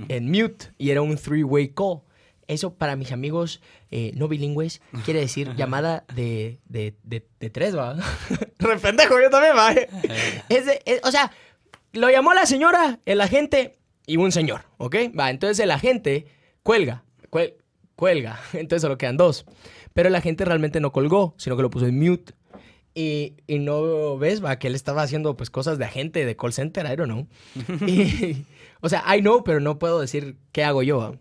en 0.10 0.32
mute 0.32 0.68
y 0.78 0.90
era 0.90 1.02
un 1.02 1.16
three-way 1.16 1.70
call. 1.70 2.02
Eso 2.48 2.74
para 2.74 2.96
mis 2.96 3.12
amigos 3.14 3.62
eh, 3.92 4.12
no 4.16 4.28
bilingües 4.28 4.82
quiere 5.06 5.22
decir 5.22 5.54
llamada 5.56 6.04
de, 6.14 6.60
de, 6.66 6.94
de, 7.04 7.50
tres, 7.50 7.78
¿va? 7.78 7.96
Rependejo, 8.60 9.22
yo 9.22 9.30
también, 9.30 9.56
¿va? 9.56 9.74
o 11.08 11.12
sea, 11.12 11.32
lo 11.94 12.10
llamó 12.10 12.34
la 12.34 12.46
señora, 12.46 13.00
el 13.06 13.22
agente 13.22 13.78
y 14.06 14.18
un 14.18 14.32
señor, 14.32 14.64
¿ok? 14.78 14.96
Va, 15.18 15.30
entonces 15.30 15.60
el 15.60 15.72
agente 15.72 16.26
cuelga, 16.64 17.04
cuelga, 17.96 18.40
entonces 18.54 18.82
solo 18.82 18.98
quedan 18.98 19.18
dos. 19.18 19.46
Pero 19.94 20.10
el 20.10 20.16
agente 20.16 20.46
realmente 20.46 20.80
no 20.80 20.92
colgó, 20.92 21.36
sino 21.38 21.56
que 21.56 21.62
lo 21.62 21.70
puso 21.70 21.86
en 21.86 22.00
mute. 22.00 22.34
Y, 22.94 23.36
y, 23.48 23.60
no 23.60 24.18
ves, 24.18 24.44
va, 24.44 24.60
que 24.60 24.68
él 24.68 24.76
estaba 24.76 25.02
haciendo 25.02 25.38
pues 25.38 25.50
cosas 25.50 25.78
de 25.78 25.86
agente, 25.86 26.26
de 26.26 26.36
call 26.36 26.52
center, 26.52 26.86
I 26.86 26.96
don't 26.96 27.10
know. 27.10 27.28
y, 27.88 28.46
O 28.82 28.90
sea, 28.90 29.04
I 29.16 29.22
know, 29.22 29.44
pero 29.44 29.60
no 29.60 29.80
puedo 29.80 30.02
decir 30.02 30.36
qué 30.52 30.64
hago 30.64 30.84
yo. 30.84 30.98
¿va? 30.98 31.14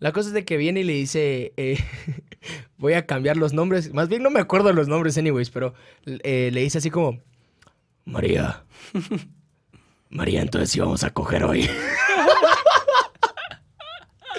La 0.00 0.12
cosa 0.12 0.28
es 0.28 0.34
de 0.34 0.46
que 0.46 0.56
viene 0.56 0.80
y 0.80 0.84
le 0.84 0.94
dice, 0.94 1.52
eh, 1.58 1.78
voy 2.78 2.94
a 2.94 3.04
cambiar 3.04 3.36
los 3.36 3.52
nombres. 3.52 3.92
Más 3.92 4.08
bien 4.08 4.22
no 4.22 4.30
me 4.30 4.40
acuerdo 4.40 4.72
los 4.72 4.88
nombres, 4.88 5.18
anyways, 5.18 5.50
pero 5.50 5.74
eh, 6.06 6.50
le 6.52 6.62
dice 6.62 6.78
así 6.78 6.90
como, 6.90 7.20
María. 8.06 8.64
María, 10.08 10.40
entonces 10.40 10.70
sí 10.70 10.80
vamos 10.80 11.04
a 11.04 11.10
coger 11.10 11.44
hoy. 11.44 11.68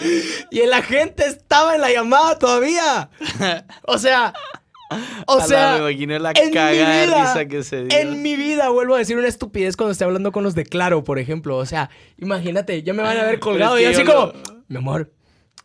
y 0.52 0.60
el 0.62 0.74
agente 0.74 1.28
estaba 1.28 1.76
en 1.76 1.82
la 1.82 1.92
llamada 1.92 2.40
todavía. 2.40 3.12
O 3.84 4.00
sea, 4.00 4.34
o 5.38 5.42
sea, 5.42 5.74
me 5.74 5.78
imagino 5.80 6.20
la 6.20 6.32
en 6.32 6.46
mi 6.46 6.52
vida, 6.52 7.22
risa 7.22 7.46
que 7.48 7.64
se 7.64 7.84
dio. 7.86 7.98
en 8.00 8.22
mi 8.22 8.36
vida 8.36 8.70
vuelvo 8.70 8.96
a 8.96 8.98
decir 9.00 9.18
una 9.18 9.28
estupidez 9.28 9.76
cuando 9.78 9.92
estoy 9.92 10.06
hablando 10.06 10.32
con 10.32 10.44
los 10.44 10.56
de 10.56 10.64
Claro, 10.66 11.04
por 11.04 11.20
ejemplo. 11.20 11.58
O 11.58 11.66
sea, 11.66 11.90
imagínate, 12.18 12.82
ya 12.84 12.94
me 12.94 13.04
van 13.04 13.18
a 13.18 13.24
ver 13.24 13.40
colgado 13.40 13.80
y 13.80 13.84
es 13.84 13.92
que 13.98 14.04
así 14.04 14.06
como, 14.12 14.28
lo- 14.28 14.34
mi 14.68 14.78
amor, 14.78 15.12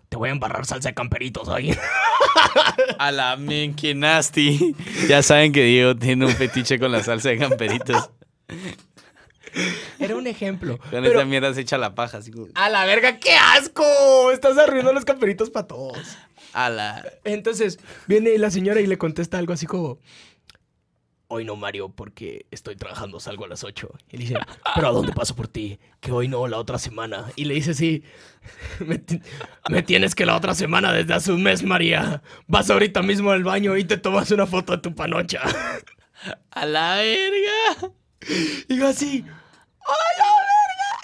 te 0.08 0.16
voy 0.16 0.28
a 0.28 0.32
embarrar 0.32 0.64
salsa 0.66 0.88
de 0.90 0.94
camperitos 0.94 1.49
hoy. 1.49 1.76
A 2.99 3.12
la 3.12 3.37
men, 3.37 3.75
qué 3.75 3.94
nasty. 3.94 4.75
Ya 5.08 5.23
saben 5.23 5.52
que 5.52 5.62
Diego 5.64 5.96
tiene 5.96 6.26
un 6.26 6.32
fetiche 6.32 6.78
con 6.78 6.92
la 6.92 7.02
salsa 7.02 7.28
de 7.30 7.38
camperitos. 7.38 8.11
Era 9.99 10.16
un 10.16 10.26
ejemplo. 10.26 10.78
Con 10.78 10.90
pero- 10.90 11.06
esa 11.18 11.25
mierda 11.25 11.52
se 11.54 11.62
echa 11.62 11.78
la 11.78 11.94
paja, 11.94 12.18
así 12.18 12.30
como. 12.30 12.46
A 12.54 12.68
la 12.68 12.85
verga, 12.85 13.18
qué 13.18 13.32
asco. 13.35 14.30
Estás 14.32 14.58
arruinando 14.58 14.92
los 14.92 15.04
camperitos 15.04 15.50
para 15.50 15.66
todos. 15.66 15.99
A 16.56 16.70
la. 16.70 17.04
Entonces, 17.25 17.78
viene 18.06 18.38
la 18.38 18.50
señora 18.50 18.80
y 18.80 18.86
le 18.86 18.96
contesta 18.96 19.36
algo 19.36 19.52
así 19.52 19.66
como... 19.66 19.98
Hoy 21.28 21.44
no, 21.44 21.54
Mario, 21.56 21.88
porque 21.90 22.46
estoy 22.50 22.76
trabajando, 22.76 23.18
salgo 23.20 23.44
a 23.44 23.48
las 23.48 23.62
8. 23.62 23.90
Y 24.12 24.16
le 24.16 24.22
dice, 24.22 24.36
¿pero 24.75 24.88
a 24.88 24.92
dónde 24.92 25.12
paso 25.12 25.34
por 25.36 25.48
ti? 25.48 25.78
Que 26.00 26.12
hoy 26.12 26.28
no, 26.28 26.46
la 26.46 26.56
otra 26.56 26.78
semana. 26.78 27.26
Y 27.36 27.44
le 27.44 27.54
dice 27.54 27.72
así, 27.72 28.04
me, 28.78 28.96
ti- 28.98 29.20
me 29.68 29.82
tienes 29.82 30.14
que 30.14 30.25
la 30.25 30.34
otra 30.36 30.54
semana 30.54 30.92
desde 30.94 31.12
hace 31.12 31.32
un 31.32 31.42
mes, 31.42 31.62
María. 31.62 32.22
Vas 32.46 32.70
ahorita 32.70 33.02
mismo 33.02 33.32
al 33.32 33.44
baño 33.44 33.76
y 33.76 33.84
te 33.84 33.98
tomas 33.98 34.30
una 34.30 34.46
foto 34.46 34.72
de 34.76 34.78
tu 34.78 34.94
panocha. 34.94 35.42
A 36.52 36.64
la 36.64 36.94
verga. 36.96 37.92
Y 38.68 38.78
yo 38.78 38.86
así, 38.88 39.25
¡a 39.80 39.92
la 40.18 40.25
verga! 40.25 40.35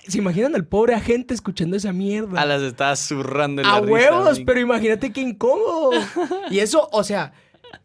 ¿Se 0.06 0.18
imaginan 0.18 0.54
al 0.54 0.66
pobre 0.66 0.94
agente 0.94 1.32
escuchando 1.32 1.76
esa 1.76 1.92
mierda? 1.92 2.40
A 2.40 2.46
las 2.46 2.62
estaba 2.62 2.96
zurrando 2.96 3.62
en 3.62 3.68
la 3.68 3.76
A 3.76 3.80
risa, 3.80 3.92
huevos, 3.92 4.40
pero 4.44 4.60
imagínate 4.60 5.12
qué 5.12 5.20
incómodo. 5.20 5.90
Y 6.50 6.58
eso, 6.58 6.88
o 6.92 7.04
sea, 7.04 7.32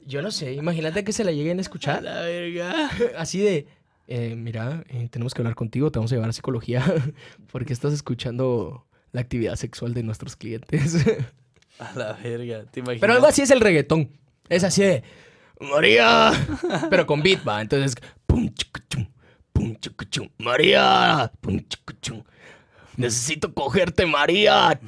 yo 0.06 0.22
no 0.22 0.32
sé, 0.32 0.54
imagínate 0.54 1.04
que 1.04 1.14
se 1.14 1.24
la 1.24 1.32
lleguen 1.32 1.58
a 1.58 1.60
A 1.60 1.62
escuchar. 1.62 2.02
la 2.04 2.22
verga. 2.22 2.90
Así 3.18 3.40
de, 3.40 3.68
eh, 4.08 4.36
mira, 4.36 4.84
eh, 4.90 5.08
tenemos 5.12 5.34
que 5.34 5.42
hablar 5.42 5.56
contigo, 5.56 5.92
te 5.92 6.00
vamos 6.00 6.12
a 6.12 6.16
llevar 6.16 6.30
a 6.30 6.34
psicología 6.34 6.84
porque 7.52 7.74
estás 7.74 7.94
escuchando 7.94 8.86
la 9.12 9.22
actividad 9.22 9.56
sexual 9.56 9.94
de 9.94 10.04
nuestros 10.04 10.36
clientes. 10.36 11.06
A 11.80 11.94
la 11.94 12.14
verga. 12.14 12.64
¿Te 12.72 12.80
imaginas? 12.80 13.02
Pero 13.02 13.14
algo 13.14 13.28
así 13.28 13.44
es 13.44 13.52
el 13.52 13.62
reggaetón. 13.62 14.10
Es 14.50 14.64
así 14.64 14.82
de, 14.82 15.04
María, 15.60 16.32
pero 16.90 17.06
con 17.06 17.22
beat, 17.22 17.48
va. 17.48 17.62
Entonces, 17.62 17.96
pum, 18.26 18.50
María. 20.40 21.32
Necesito 22.96 23.54
cogerte, 23.54 24.06
María. 24.06 24.80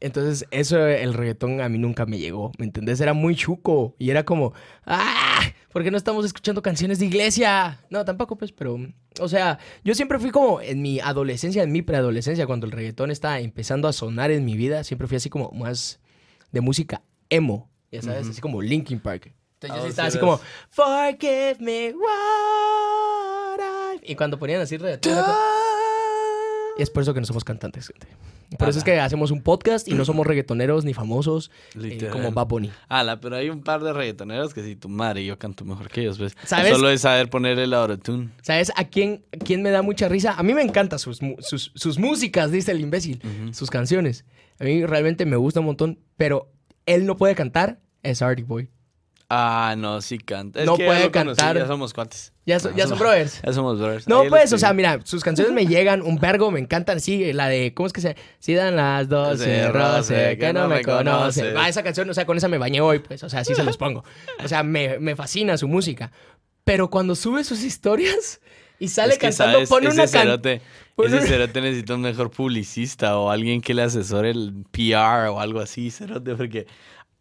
Entonces, 0.00 0.46
eso, 0.50 0.86
el 0.86 1.14
reggaetón 1.14 1.60
a 1.60 1.68
mí 1.68 1.78
nunca 1.78 2.06
me 2.06 2.18
llegó, 2.18 2.52
¿me 2.58 2.66
entendés? 2.66 3.00
Era 3.00 3.12
muy 3.14 3.34
chuco 3.34 3.94
y 3.98 4.10
era 4.10 4.24
como, 4.24 4.52
¡ah! 4.84 5.40
¿Por 5.72 5.82
qué 5.82 5.90
no 5.90 5.96
estamos 5.96 6.24
escuchando 6.24 6.62
canciones 6.62 6.98
de 6.98 7.06
iglesia? 7.06 7.80
No, 7.90 8.04
tampoco, 8.04 8.36
pues, 8.36 8.52
pero, 8.52 8.78
o 9.20 9.28
sea, 9.28 9.58
yo 9.84 9.94
siempre 9.94 10.18
fui 10.18 10.30
como 10.30 10.60
en 10.60 10.82
mi 10.82 11.00
adolescencia, 11.00 11.62
en 11.62 11.72
mi 11.72 11.82
preadolescencia, 11.82 12.46
cuando 12.46 12.66
el 12.66 12.72
reggaetón 12.72 13.10
estaba 13.10 13.40
empezando 13.40 13.88
a 13.88 13.92
sonar 13.92 14.30
en 14.30 14.44
mi 14.44 14.56
vida, 14.56 14.84
siempre 14.84 15.08
fui 15.08 15.16
así 15.16 15.30
como 15.30 15.50
más 15.52 15.98
de 16.52 16.60
música 16.60 17.02
emo, 17.28 17.68
ya 17.90 18.02
sabes, 18.02 18.28
así 18.28 18.40
como 18.40 18.62
Linkin 18.62 19.00
Park. 19.00 19.32
Entonces 19.60 19.70
yo 19.70 19.74
Ah, 19.74 19.80
sí 19.80 19.82
sí 19.84 19.90
estaba 19.90 20.08
así 20.08 20.18
como, 20.18 20.40
Forgive 20.70 21.56
me 21.60 21.94
what 21.94 23.58
I've-" 23.58 24.00
Y 24.04 24.14
cuando 24.14 24.38
ponían 24.38 24.60
así 24.60 24.76
reggaetón, 24.76 25.18
y 26.78 26.82
es 26.82 26.90
por 26.90 27.02
eso 27.02 27.14
que 27.14 27.20
no 27.20 27.26
somos 27.26 27.42
cantantes, 27.42 27.88
gente. 27.88 28.06
Por 28.58 28.68
eso 28.68 28.78
es 28.78 28.84
que 28.84 29.00
hacemos 29.00 29.30
un 29.30 29.42
podcast 29.42 29.88
y 29.88 29.94
no 29.94 30.04
somos 30.04 30.26
reggaetoneros 30.26 30.84
ni 30.84 30.94
famosos 30.94 31.50
eh, 31.82 32.08
como 32.12 32.30
Bad 32.32 32.46
Bunny. 32.46 32.70
Ala, 32.88 33.18
pero 33.18 33.36
hay 33.36 33.48
un 33.50 33.62
par 33.62 33.82
de 33.82 33.92
reggaetoneros 33.92 34.54
que 34.54 34.62
si 34.62 34.76
tu 34.76 34.88
madre 34.88 35.24
yo 35.24 35.36
canto 35.38 35.64
mejor 35.64 35.88
que 35.88 36.02
ellos, 36.02 36.18
¿ves? 36.18 36.36
¿Sabes? 36.44 36.72
Solo 36.76 36.90
es 36.90 37.00
saber 37.00 37.28
poner 37.28 37.58
el 37.58 37.72
autotune. 37.74 38.28
¿Sabes 38.42 38.72
a 38.76 38.84
quién, 38.84 39.24
a 39.34 39.42
quién 39.42 39.62
me 39.62 39.70
da 39.70 39.82
mucha 39.82 40.08
risa? 40.08 40.34
A 40.38 40.42
mí 40.42 40.54
me 40.54 40.62
encantan 40.62 40.98
sus, 40.98 41.18
sus, 41.40 41.72
sus 41.74 41.98
músicas, 41.98 42.52
dice 42.52 42.70
el 42.72 42.80
imbécil. 42.80 43.20
Ujú. 43.24 43.52
Sus 43.54 43.70
canciones. 43.70 44.24
A 44.60 44.64
mí 44.64 44.84
realmente 44.86 45.26
me 45.26 45.36
gusta 45.36 45.60
un 45.60 45.66
montón, 45.66 45.98
pero 46.16 46.52
él 46.84 47.04
no 47.06 47.16
puede 47.16 47.34
cantar, 47.34 47.80
es 48.02 48.22
Artie 48.22 48.44
Boy. 48.44 48.68
Ah, 49.28 49.74
no, 49.76 50.00
sí 50.02 50.18
canta. 50.18 50.60
Es 50.60 50.66
No 50.66 50.76
que 50.76 50.84
ya 50.84 50.88
puede 50.88 51.10
conocí, 51.10 51.36
cantar. 51.36 51.56
Ya 51.58 51.66
somos 51.66 51.92
cuates. 51.92 52.32
Ya, 52.46 52.60
so- 52.60 52.68
Ah, 52.68 52.72
ya 52.76 52.84
son 52.86 52.90
somos- 52.90 52.98
brothers. 53.00 53.42
Ya 53.44 53.52
somos 53.52 53.78
brothers. 53.80 54.06
No, 54.06 54.20
Ahí 54.20 54.28
pues, 54.28 54.52
o 54.52 54.58
sea, 54.58 54.72
mira, 54.72 55.00
sus 55.02 55.24
canciones 55.24 55.52
me 55.52 55.66
llegan 55.66 56.00
un 56.02 56.18
vergo, 56.18 56.52
me 56.52 56.60
encantan, 56.60 57.00
sí, 57.00 57.32
la 57.32 57.48
de, 57.48 57.74
¿cómo 57.74 57.88
es 57.88 57.92
que 57.92 58.00
se 58.00 58.16
Si 58.38 58.54
dan 58.54 58.76
las 58.76 59.08
12, 59.08 59.42
Ese 59.62 59.68
roce, 59.72 60.38
que 60.38 60.52
no 60.52 60.68
me 60.68 60.82
conoce. 60.82 61.40
conoce. 61.40 61.52
Va, 61.54 61.68
esa 61.68 61.82
canción, 61.82 62.08
o 62.08 62.14
sea, 62.14 62.24
con 62.24 62.36
esa 62.36 62.46
me 62.46 62.58
bañé 62.58 62.80
hoy, 62.80 63.00
pues, 63.00 63.24
o 63.24 63.28
sea, 63.28 63.40
así 63.40 63.54
se 63.56 63.64
los 63.64 63.76
pongo. 63.76 64.04
O 64.44 64.46
sea, 64.48 64.62
me, 64.62 65.00
me 65.00 65.16
fascina 65.16 65.56
su 65.58 65.66
música. 65.66 66.12
Pero 66.62 66.88
cuando 66.90 67.14
sube 67.16 67.42
sus 67.42 67.62
historias 67.64 68.40
y 68.78 68.88
sale 68.88 69.14
Es 69.14 69.18
que, 69.18 69.26
cantando, 69.28 69.54
¿sabes? 69.58 69.68
pone 69.68 69.86
ese 69.88 69.94
una 70.02 70.10
canción. 70.10 70.60
ese 71.14 71.26
cerote 71.26 71.60
necesita 71.60 71.94
un 71.94 72.00
mejor 72.02 72.30
publicista 72.30 73.18
o 73.18 73.30
alguien 73.30 73.60
que 73.60 73.72
le 73.74 73.82
asesore 73.82 74.30
el 74.30 74.52
PR 74.70 75.28
o 75.30 75.40
algo 75.40 75.60
así, 75.60 75.90
cerote, 75.90 76.34
porque 76.34 76.66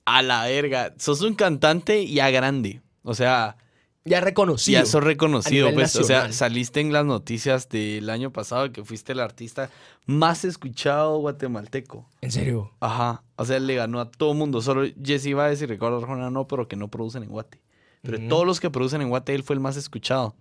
a 0.05 0.21
la 0.21 0.45
verga, 0.45 0.93
sos 0.97 1.21
un 1.21 1.33
cantante 1.35 2.07
ya 2.07 2.29
grande. 2.29 2.81
O 3.03 3.13
sea, 3.15 3.57
Ya 4.05 4.21
reconocido. 4.21 4.79
ya 4.79 4.85
sos 4.85 5.03
reconocido, 5.03 5.73
pues, 5.73 5.95
o 5.95 6.03
sea, 6.03 6.31
saliste 6.31 6.79
en 6.79 6.93
las 6.93 7.05
noticias 7.05 7.69
del 7.69 8.09
año 8.09 8.31
pasado 8.31 8.71
que 8.71 8.83
fuiste 8.83 9.13
el 9.13 9.19
artista 9.19 9.69
más 10.05 10.45
escuchado 10.45 11.17
guatemalteco. 11.17 12.07
En 12.21 12.31
serio. 12.31 12.71
Ajá, 12.79 13.23
o 13.35 13.45
sea, 13.45 13.59
le 13.59 13.75
ganó 13.75 13.99
a 13.99 14.11
todo 14.11 14.33
mundo. 14.35 14.61
Solo 14.61 14.83
Jesse 15.03 15.33
Baez 15.33 15.61
y 15.61 15.65
Ricardo 15.65 15.97
Arjona 15.97 16.29
no, 16.29 16.47
pero 16.47 16.67
que 16.67 16.75
no 16.75 16.87
producen 16.87 17.23
en 17.23 17.29
Guate. 17.29 17.61
Pero 18.03 18.19
todos 18.27 18.45
los 18.45 18.59
que 18.59 18.69
producen 18.69 19.01
en 19.01 19.09
Guate, 19.09 19.33
él 19.33 19.41
fue 19.41 19.55
el 19.55 19.59
más 19.59 19.75
escuchado. 19.77 20.35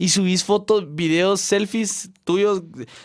Y 0.00 0.10
subís 0.10 0.44
fotos, 0.44 0.94
videos, 0.94 1.40
selfies 1.40 2.10
tuyos. 2.22 2.62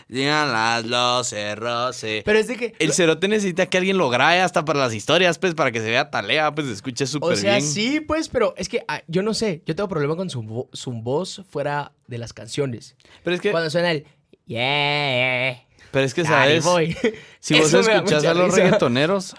Llegan 0.07 0.51
las 0.51 0.85
luces, 0.85 1.55
roce. 1.57 2.21
Pero 2.23 2.37
es 2.37 2.47
de 2.47 2.55
que. 2.55 2.73
El 2.77 2.93
cerote 2.93 3.27
necesita 3.27 3.65
que 3.65 3.79
alguien 3.79 3.97
lo 3.97 4.09
grabe 4.11 4.41
hasta 4.41 4.63
para 4.63 4.79
las 4.79 4.93
historias, 4.93 5.39
pues, 5.39 5.55
para 5.55 5.71
que 5.71 5.79
se 5.79 5.89
vea 5.89 6.11
talea, 6.11 6.53
pues, 6.53 6.67
se 6.67 6.73
escuche 6.73 7.07
súper 7.07 7.33
O 7.33 7.35
sea, 7.35 7.57
bien. 7.57 7.67
sí, 7.67 7.99
pues, 7.99 8.29
pero 8.29 8.53
es 8.57 8.69
que 8.69 8.85
ah, 8.87 9.01
yo 9.07 9.23
no 9.23 9.33
sé. 9.33 9.63
Yo 9.65 9.75
tengo 9.75 9.89
problema 9.89 10.15
con 10.15 10.29
su, 10.29 10.43
vo- 10.43 10.69
su 10.71 10.91
voz 10.91 11.41
fuera 11.49 11.93
de 12.07 12.19
las 12.19 12.31
canciones. 12.31 12.95
Pero 13.23 13.35
es 13.35 13.41
que, 13.41 13.49
Cuando 13.51 13.69
suena 13.71 13.89
el. 13.91 14.05
Yeah. 14.45 15.57
pero 15.91 16.05
es 16.05 16.13
que 16.13 16.23
¿sabes? 16.25 16.63
Si 17.39 17.53
vos 17.59 17.73
escuchás 17.73 18.23
a 18.25 18.33
los 18.33 18.45
risa. 18.51 18.57
reggaetoneros, 18.57 19.35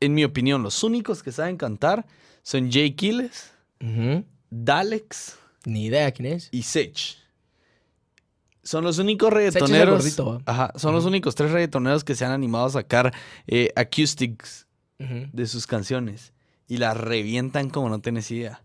en 0.00 0.12
mi 0.14 0.24
opinión, 0.24 0.62
los 0.62 0.82
únicos 0.82 1.22
que 1.22 1.32
saben 1.32 1.56
cantar 1.56 2.04
son 2.42 2.70
Jay 2.70 2.92
Kiles, 2.92 3.52
Ujú. 3.80 4.24
Dalex 4.50 5.38
Ni 5.64 5.86
idea 5.86 6.10
quién 6.12 6.26
es. 6.32 6.48
y 6.52 6.62
Sech. 6.62 7.16
Son 8.62 8.82
los 8.82 8.98
únicos 8.98 9.30
reggaetoneros. 9.32 9.96
gordito, 10.02 10.26
¿va? 10.26 10.38
Ajá, 10.46 10.72
son 10.76 10.94
los 10.94 11.04
únicos 11.04 11.34
tres 11.34 11.50
reggaetoneros 11.50 12.02
que 12.02 12.14
se 12.14 12.24
han 12.24 12.32
animado 12.32 12.66
a 12.66 12.70
sacar 12.70 13.12
eh, 13.46 13.70
acoustics 13.76 14.66
de 14.98 15.46
sus 15.46 15.66
canciones. 15.66 16.32
Y 16.66 16.78
las 16.78 16.96
revientan 16.96 17.68
como 17.68 17.90
no 17.90 18.00
tienes 18.00 18.30
idea. 18.30 18.62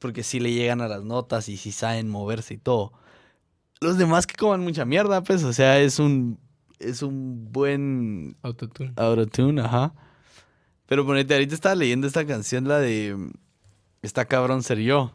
Porque 0.00 0.22
sí 0.22 0.38
le 0.38 0.52
llegan 0.52 0.82
a 0.82 0.88
las 0.88 1.02
notas 1.02 1.48
y 1.48 1.56
sí 1.56 1.72
saben 1.72 2.10
moverse 2.10 2.54
y 2.54 2.58
todo. 2.58 2.92
Los 3.80 3.96
demás 3.96 4.26
que 4.26 4.34
coman 4.34 4.60
mucha 4.60 4.84
mierda, 4.84 5.22
pues, 5.22 5.42
o 5.44 5.52
sea, 5.52 5.78
es 5.80 5.98
un. 5.98 6.38
Es 6.78 7.00
un 7.00 7.50
buen 7.52 8.36
Autotune. 8.42 8.92
autotune, 8.96 9.62
ajá. 9.62 9.94
Pero 10.84 11.06
ponete, 11.06 11.32
ahorita 11.32 11.54
estaba 11.54 11.74
leyendo 11.74 12.06
esta 12.06 12.26
canción, 12.26 12.68
la 12.68 12.80
de. 12.80 13.16
Está 14.02 14.26
cabrón 14.26 14.62
ser 14.62 14.78
yo. 14.80 15.14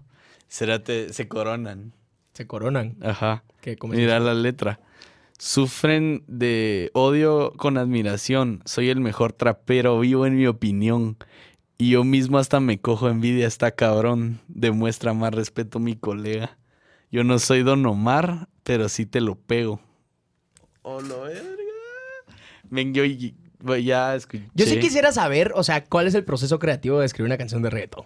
Serate, 0.52 1.14
se 1.14 1.30
coronan. 1.30 1.94
Se 2.34 2.46
coronan. 2.46 2.98
Ajá. 3.02 3.46
Mira 3.84 4.16
dice. 4.16 4.20
la 4.20 4.34
letra. 4.34 4.82
Sufren 5.40 6.26
de 6.28 6.92
odio 6.94 7.54
con 7.56 7.78
admiración. 7.78 8.62
Soy 8.66 8.90
el 8.90 9.00
mejor 9.00 9.32
trapero 9.32 9.98
vivo 10.02 10.26
en 10.26 10.36
mi 10.36 10.48
opinión. 10.48 11.16
Y 11.78 11.92
yo 11.92 12.04
mismo 12.04 12.38
hasta 12.38 12.60
me 12.60 12.82
cojo 12.82 13.08
envidia, 13.08 13.48
está 13.48 13.72
cabrón. 13.72 14.42
Demuestra 14.50 15.14
más 15.14 15.34
respeto 15.34 15.80
mi 15.80 15.96
colega. 15.96 16.58
Yo 17.12 17.24
no 17.24 17.40
soy 17.40 17.64
Don 17.64 17.86
Omar, 17.86 18.50
pero 18.64 18.90
sí 18.90 19.06
te 19.06 19.22
lo 19.22 19.36
pego. 19.36 19.80
¡Oh, 20.82 21.00
lo 21.00 21.22
verga! 21.22 21.48
Yo 22.92 23.06
ya 23.78 24.16
escuché. 24.16 24.50
Yo 24.54 24.66
sí 24.66 24.80
quisiera 24.80 25.14
saber, 25.14 25.54
o 25.56 25.64
sea, 25.64 25.86
cuál 25.86 26.08
es 26.08 26.14
el 26.14 26.26
proceso 26.26 26.60
creativo 26.60 27.00
de 27.00 27.06
escribir 27.06 27.30
una 27.30 27.38
canción 27.38 27.62
de 27.62 27.70
reggaetón. 27.70 28.06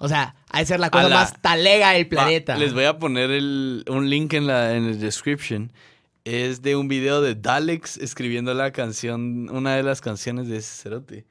O 0.00 0.08
sea, 0.08 0.34
ha 0.50 0.58
de 0.58 0.66
ser 0.66 0.80
la 0.80 0.90
cosa 0.90 1.08
la- 1.08 1.14
más 1.16 1.40
talega 1.40 1.90
del 1.92 2.04
Va, 2.06 2.08
planeta. 2.10 2.56
les 2.58 2.72
voy 2.74 2.84
a 2.84 2.98
poner 2.98 3.30
el- 3.30 3.84
un 3.88 4.10
link 4.10 4.32
en 4.34 4.46
la 4.46 4.74
en 4.76 4.84
el 4.86 5.00
description. 5.00 5.72
es 6.24 6.62
de 6.62 6.74
un 6.74 6.88
video 6.88 7.20
de 7.20 7.34
Dalex 7.34 7.98
escribiendo 7.98 8.54
la 8.54 8.72
canción, 8.72 9.50
una 9.50 9.76
de 9.76 9.82
las 9.82 10.00
canciones 10.00 10.48
de 10.48 10.56
ese 10.56 10.82
cerote. 10.82 11.26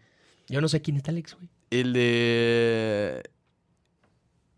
Yo 0.48 0.62
no 0.62 0.68
sé 0.68 0.82
quién 0.84 0.98
es 0.98 1.10
Alex, 1.10 1.34
güey. 1.36 1.50
El 1.72 1.94
de... 1.94 3.24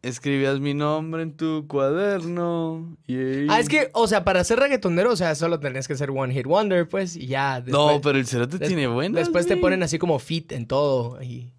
Escribías 0.02 0.60
mi 0.60 0.76
nombre 0.76 1.24
en 1.24 1.36
tu 1.36 1.66
cuaderno. 1.68 2.96
yeah. 3.08 3.48
Ah, 3.50 3.60
es 3.60 3.68
que, 3.70 3.90
o 3.94 4.08
sea, 4.08 4.24
para 4.24 4.44
ser 4.44 4.60
reggaetonero, 4.60 5.12
o 5.12 5.16
sea, 5.16 5.34
solo 5.34 5.60
tenés 5.60 5.88
que 5.88 5.96
ser 5.96 6.12
One 6.12 6.32
Hit 6.34 6.46
Wonder, 6.46 6.88
pues, 6.88 7.16
y 7.16 7.26
ya. 7.26 7.64
no, 7.66 8.00
pero 8.02 8.20
el 8.20 8.28
cerote 8.28 8.60
tiene 8.60 8.86
buenas. 8.88 9.18
Después 9.22 9.48
te 9.48 9.58
ponen 9.58 9.82
así 9.82 9.98
como 9.98 10.20
fit 10.20 10.52
en 10.52 10.68
todo 10.68 11.20
y, 11.24 11.54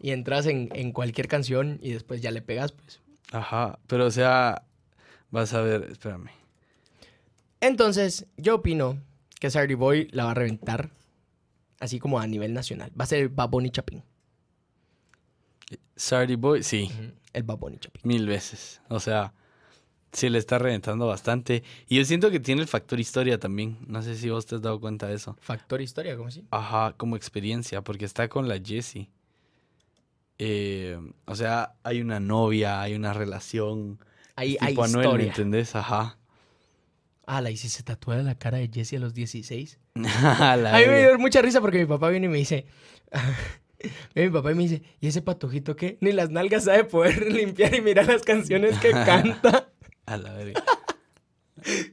y 0.00 0.10
entras 0.12 0.46
en, 0.46 0.68
en 0.74 0.92
cualquier 0.92 1.28
canción 1.28 1.78
y 1.82 1.92
después 1.92 2.20
ya 2.22 2.30
le 2.30 2.42
pegas, 2.42 2.72
pues. 2.72 3.00
Ajá, 3.32 3.78
pero 3.86 4.06
o 4.06 4.10
sea, 4.10 4.62
vas 5.30 5.52
a 5.54 5.60
ver, 5.62 5.88
espérame. 5.90 6.30
Entonces, 7.60 8.26
yo 8.36 8.56
opino 8.56 8.98
que 9.38 9.50
Sardy 9.50 9.74
Boy 9.74 10.08
la 10.12 10.24
va 10.24 10.30
a 10.32 10.34
reventar, 10.34 10.90
así 11.78 11.98
como 11.98 12.18
a 12.18 12.26
nivel 12.26 12.54
nacional. 12.54 12.90
Va 12.98 13.04
a 13.04 13.06
ser 13.06 13.20
el 13.20 13.28
Bad 13.28 13.50
Bunny 13.50 13.70
Chapín. 13.70 14.02
Sardy 15.96 16.36
Boy, 16.36 16.62
sí, 16.62 16.90
El 17.32 17.42
Bad 17.42 17.58
Bunny 17.58 17.78
Chapín. 17.78 18.00
mil 18.04 18.26
veces. 18.26 18.80
O 18.88 18.98
sea, 19.00 19.34
sí 20.12 20.28
le 20.30 20.38
está 20.38 20.58
reventando 20.58 21.06
bastante. 21.06 21.62
Y 21.88 21.96
yo 21.96 22.04
siento 22.04 22.30
que 22.30 22.40
tiene 22.40 22.62
el 22.62 22.68
factor 22.68 22.98
historia 22.98 23.38
también. 23.38 23.78
No 23.86 24.02
sé 24.02 24.16
si 24.16 24.30
vos 24.30 24.46
te 24.46 24.56
has 24.56 24.62
dado 24.62 24.80
cuenta 24.80 25.06
de 25.06 25.14
eso. 25.14 25.36
Factor 25.40 25.80
historia, 25.82 26.16
¿cómo 26.16 26.28
así? 26.28 26.44
Ajá, 26.50 26.94
como 26.96 27.16
experiencia, 27.16 27.82
porque 27.82 28.06
está 28.06 28.28
con 28.28 28.48
la 28.48 28.58
Jessie. 28.58 29.10
Eh, 30.42 30.98
o 31.26 31.36
sea, 31.36 31.74
hay 31.82 32.00
una 32.00 32.18
novia, 32.18 32.80
hay 32.80 32.94
una 32.94 33.12
relación. 33.12 34.02
Hay, 34.36 34.56
hay 34.58 34.68
tipo 34.68 34.84
Anuel, 34.84 34.96
¿me 34.96 35.02
historia. 35.02 35.26
entendés? 35.26 35.76
Ajá. 35.76 36.18
Ah, 37.26 37.42
la 37.42 37.50
hice 37.50 37.68
se 37.68 37.82
tatúa 37.82 38.16
la 38.16 38.34
cara 38.36 38.56
de 38.56 38.70
Jesse 38.72 38.94
a 38.94 39.00
los 39.00 39.12
16. 39.12 39.78
A 39.94 40.56
mí 40.56 40.86
me 40.86 41.00
dio 41.00 41.18
mucha 41.18 41.42
risa 41.42 41.60
porque 41.60 41.80
mi 41.80 41.84
papá 41.84 42.08
viene 42.08 42.24
y 42.24 42.30
me 42.30 42.38
dice. 42.38 42.64
mi 44.14 44.30
papá 44.30 44.52
y 44.52 44.54
me 44.54 44.62
dice, 44.62 44.82
¿y 44.98 45.08
ese 45.08 45.20
patojito 45.20 45.76
qué? 45.76 45.98
Ni 46.00 46.10
las 46.12 46.30
nalgas 46.30 46.64
sabe 46.64 46.84
poder 46.84 47.30
limpiar 47.32 47.74
y 47.74 47.82
mirar 47.82 48.06
las 48.06 48.22
canciones 48.22 48.78
que 48.78 48.92
canta. 48.92 49.68
A 50.06 50.16
la 50.16 50.32
verga. 50.32 50.64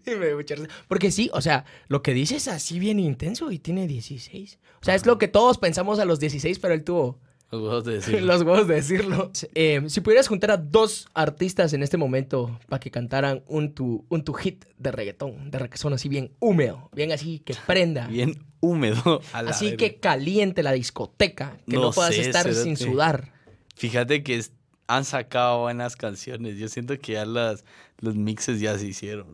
Y 0.06 0.12
me 0.12 0.28
dio 0.28 0.38
mucha 0.38 0.56
risa. 0.56 0.70
Porque 0.88 1.12
sí, 1.12 1.30
o 1.34 1.42
sea, 1.42 1.66
lo 1.90 2.02
que 2.02 2.14
dice 2.14 2.38
es 2.38 2.48
así 2.48 2.80
bien 2.80 2.98
intenso 3.02 3.52
y 3.52 3.60
tiene 3.60 3.88
16. 3.88 4.58
O 4.82 4.86
sea, 4.86 4.96
es 4.96 5.06
lo 5.06 5.18
que 5.18 5.28
todos 5.28 5.58
pensamos 5.58 6.00
a 6.00 6.06
los 6.06 6.22
16, 6.22 6.60
pero 6.60 6.74
él 6.74 6.86
tuvo 6.86 7.20
Los 7.52 7.62
huevos 7.62 7.84
de 7.86 7.94
decirlo. 8.00 8.26
los 8.28 8.42
huevos 8.42 8.68
de 8.68 8.76
decirlo. 8.76 9.32
Eh, 9.56 9.82
si 9.88 10.02
pudieras 10.02 10.28
juntar 10.28 10.52
a 10.52 10.58
dos 10.58 11.08
artistas 11.14 11.72
en 11.74 11.82
este 11.84 11.98
momento 11.98 12.60
para 12.68 12.80
que 12.80 12.92
cantaran 12.92 13.44
un 13.48 13.74
tu, 13.74 14.06
un 14.10 14.24
tu 14.24 14.34
hit 14.34 14.66
de 14.78 14.92
reggaetón, 14.92 15.50
de 15.50 15.60
reggaetón 15.60 15.94
así 15.94 16.10
bien 16.10 16.32
húmedo, 16.40 16.90
bien 16.94 17.12
así 17.12 17.40
que 17.40 17.54
prenda. 17.68 18.08
Bien 18.08 18.38
húmedo. 18.60 19.22
A 19.34 19.44
la 19.44 19.52
Así 19.52 19.78
que 19.78 19.96
caliente 19.96 20.62
la 20.64 20.72
discoteca, 20.74 21.58
que 21.68 21.76
no, 21.76 21.84
No 21.84 21.92
puedas 21.92 22.16
sé, 22.16 22.22
estar 22.22 22.54
sin 22.54 22.76
sudar. 22.76 23.32
Fíjate 23.76 24.24
que 24.24 24.36
es- 24.38 24.52
han 24.90 25.04
sacado 25.04 25.62
buenas 25.62 25.96
canciones. 25.98 26.58
Yo 26.58 26.70
siento 26.70 26.98
que 26.98 27.12
ya 27.14 27.26
las, 27.26 27.66
los 28.00 28.16
mixes 28.16 28.62
ya 28.62 28.78
se 28.80 28.88
hicieron. 28.88 29.28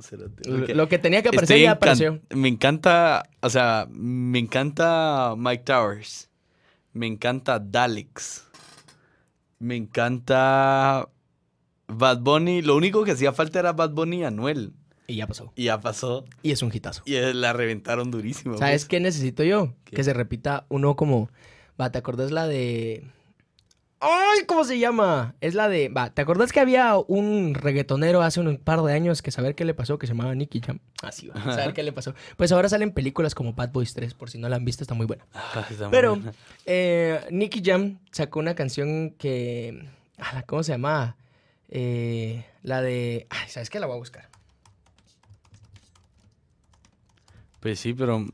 Lo 0.74 0.90
que 0.90 0.98
tenía 0.98 1.22
que 1.22 1.30
aparecer 1.30 1.60
ya 1.62 1.72
apareció. 1.74 2.20
Me 2.32 2.48
encanta, 2.48 3.30
o 3.40 3.50
sea, 3.52 3.88
me 3.92 4.40
encanta 4.40 5.36
Mike 5.38 5.64
Towers. 5.64 6.30
Me 6.94 7.08
encanta 7.08 7.60
Daleks. 7.60 8.48
Me 9.60 9.76
encanta 9.76 11.10
Bad 11.88 12.20
Bunny. 12.20 12.62
Lo 12.62 12.76
único 12.76 13.04
que 13.04 13.12
hacía 13.12 13.34
falta 13.34 13.60
era 13.60 13.74
Bad 13.74 13.92
Bunny 13.92 14.22
y 14.22 14.24
Anuel. 14.24 14.74
Y 15.08 15.16
ya 15.16 15.28
pasó. 15.28 15.52
Y 15.56 15.66
ya 15.66 15.82
pasó. 15.82 16.26
Y 16.44 16.52
es 16.52 16.62
un 16.62 16.72
hitazo. 16.74 17.02
Y 17.06 17.16
eh, 17.16 17.34
la 17.34 17.54
reventaron 17.54 18.12
durísimo. 18.12 18.58
¿Sabes 18.58 18.84
pues. 18.84 18.90
qué 18.90 19.00
necesito 19.00 19.44
yo? 19.44 19.74
¿Qué? 19.84 19.98
Que 19.98 20.04
se 20.04 20.14
repita 20.14 20.66
uno 20.70 20.96
como... 20.96 21.30
Va, 21.80 21.92
¿te 21.92 21.98
acordás 21.98 22.32
la 22.32 22.48
de... 22.48 23.04
¡Ay! 24.06 24.46
¿Cómo 24.48 24.66
se 24.66 24.78
llama? 24.80 25.34
Es 25.40 25.54
la 25.54 25.70
de... 25.70 25.88
Va, 25.88 26.10
¿te 26.10 26.22
acordás 26.22 26.52
que 26.52 26.60
había 26.60 26.96
un 26.98 27.54
reggaetonero 27.54 28.22
hace 28.22 28.42
un 28.42 28.58
par 28.58 28.82
de 28.82 28.92
años 28.94 29.22
que 29.22 29.32
saber 29.32 29.56
qué 29.56 29.64
le 29.64 29.74
pasó? 29.74 29.98
Que 29.98 30.08
se 30.08 30.14
llamaba 30.14 30.36
Nicky 30.36 30.60
Jam. 30.60 30.80
Así 31.02 31.28
va, 31.30 31.36
saber 31.42 31.74
qué 31.74 31.84
le 31.84 31.94
pasó. 31.94 32.14
Pues 32.36 32.52
ahora 32.52 32.68
salen 32.68 32.92
películas 32.92 33.34
como 33.34 33.54
Bad 33.54 33.72
Boys 33.72 33.94
3, 33.94 34.14
por 34.14 34.30
si 34.30 34.38
no 34.38 34.50
la 34.50 34.58
han 34.58 34.66
visto, 34.66 34.84
está 34.84 34.94
muy 34.94 35.06
buena. 35.06 35.26
Ah, 35.34 35.66
está 35.70 35.84
muy 35.86 35.92
Pero 35.92 36.16
buena. 36.18 36.34
eh, 36.66 37.26
Nicky 37.32 37.62
Jam 37.64 38.00
sacó 38.12 38.40
una 38.40 38.56
canción 38.56 39.12
que... 39.18 39.88
ala, 40.18 40.44
¿Cómo 40.44 40.64
se 40.64 40.74
llama? 40.74 41.16
Eh, 41.70 42.46
la 42.62 42.82
de... 42.82 43.26
Ay, 43.30 43.48
¿sabes 43.48 43.70
qué? 43.70 43.80
La 43.80 43.86
voy 43.88 43.96
a 43.96 44.00
buscar. 44.00 44.28
Pues 47.62 47.80
sí, 47.80 47.94
pero. 47.94 48.26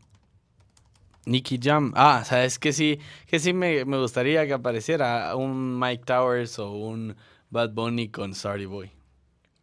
Nicky 1.26 1.60
Jam. 1.62 1.92
Ah, 1.96 2.24
¿sabes 2.26 2.58
que 2.60 2.74
sí? 2.74 3.00
Que 3.28 3.40
sí 3.40 3.54
me, 3.54 3.86
me 3.86 3.98
gustaría 3.98 4.46
que 4.48 4.54
apareciera 4.54 5.36
un 5.36 5.80
Mike 5.80 6.04
Towers 6.06 6.58
o 6.60 6.72
un 6.72 7.16
Bad 7.50 7.72
Bunny 7.72 8.10
con 8.10 8.34
Sardy 8.34 8.66
Boy. 8.66 8.92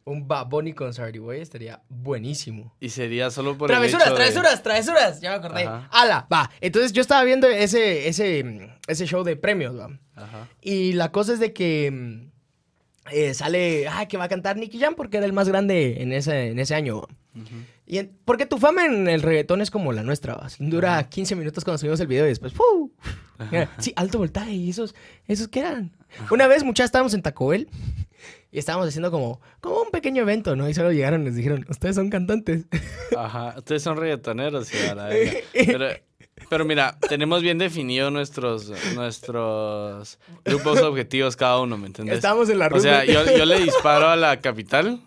Un 0.05 0.29
Bad 0.29 0.47
Bunny 0.47 0.73
con 0.73 0.95
Sardy 0.95 1.19
Boy 1.19 1.41
estaría 1.41 1.83
buenísimo. 1.89 2.73
Y 2.79 2.91
sería 2.91 3.29
solo 3.31 3.59
por 3.59 3.69
Travesuras, 3.69 4.07
el 4.07 4.13
hecho 4.13 4.21
de- 4.21 4.25
travesuras, 4.31 4.63
travesuras. 4.63 5.21
Ya 5.21 5.31
me 5.31 5.37
acordé. 5.37 5.65
Ajá. 5.65 5.89
Ala, 5.91 6.29
va. 6.33 6.49
Entonces 6.61 6.93
yo 6.93 7.01
estaba 7.03 7.25
viendo 7.25 7.49
ese, 7.49 8.07
ese, 8.07 8.71
ese 8.87 9.07
show 9.07 9.25
de 9.25 9.35
premios, 9.35 9.77
va. 9.77 9.91
Ajá. 10.15 10.47
Y 10.63 10.93
la 10.93 11.11
cosa 11.11 11.33
es 11.33 11.41
de 11.41 11.53
que 11.53 12.29
eh, 13.11 13.35
sale, 13.35 13.89
ah, 13.89 14.07
que 14.07 14.17
va 14.17 14.25
a 14.25 14.29
cantar 14.29 14.57
Nicky 14.57 14.79
Jam 14.79 14.95
porque 14.95 15.17
era 15.17 15.27
el 15.27 15.33
más 15.33 15.49
grande 15.49 16.01
en 16.01 16.13
ese, 16.13 16.51
en 16.51 16.59
ese 16.61 16.77
año. 16.77 17.01
va. 17.01 17.09
Y 17.87 17.99
en- 17.99 18.13
porque 18.25 18.47
tu 18.47 18.59
fama 18.59 18.85
en 18.87 19.09
el 19.09 19.23
reggaetón 19.23 19.61
es 19.61 19.71
como 19.71 19.93
la 19.93 20.03
nuestra, 20.03 20.35
va. 20.35 20.49
Dura 20.59 21.09
15 21.09 21.37
minutos 21.37 21.65
cuando 21.65 21.79
subimos 21.79 22.01
el 22.01 22.07
video 22.09 22.25
y 22.25 22.31
después. 22.31 22.53
Mira, 23.51 23.71
Sí, 23.79 23.93
alto 23.97 24.19
voltaje. 24.19 24.53
¿Y 24.53 24.71
esos, 24.71 24.95
esos 25.29 25.49
qué 25.49 25.61
eran? 25.61 25.93
Una 26.31 26.47
vez, 26.49 26.65
muchas 26.65 26.87
estábamos 26.87 27.15
en 27.15 27.23
Taco 27.23 27.49
Bell 27.49 27.69
y 28.51 28.59
estábamos 28.59 28.89
haciendo 28.89 29.11
como, 29.11 29.41
como 29.61 29.83
un 29.83 29.91
pequeño 29.91 30.23
evento, 30.23 30.57
¿no? 30.57 30.69
Y 30.69 30.75
solo 30.75 30.91
llegaron 30.91 31.23
y 31.23 31.27
nos 31.27 31.35
dijeron, 31.37 31.65
ustedes 31.69 31.95
son 31.95 32.11
cantantes. 32.11 32.65
Ajá. 33.17 33.55
Ustedes 33.59 33.83
son 33.83 33.97
reggaetoneros, 33.99 34.67
sí, 34.69 34.79
la. 34.95 35.11
Pero, 35.53 35.89
pero 36.51 36.65
mira, 36.65 36.99
tenemos 37.09 37.41
bien 37.43 37.57
definido 37.59 38.11
nuestros, 38.11 38.71
nuestros 38.95 40.19
grupos 40.45 40.81
objetivos 40.83 41.35
cada 41.37 41.61
uno, 41.61 41.77
¿me 41.79 41.87
entiendes? 41.87 42.17
Estábamos 42.17 42.49
en 42.51 42.59
la 42.59 42.67
O 42.69 42.79
sea, 42.79 43.05
yo 43.05 43.25
le 43.25 43.61
disparo 43.65 44.09
a 44.09 44.17
la 44.17 44.41
capital 44.41 45.01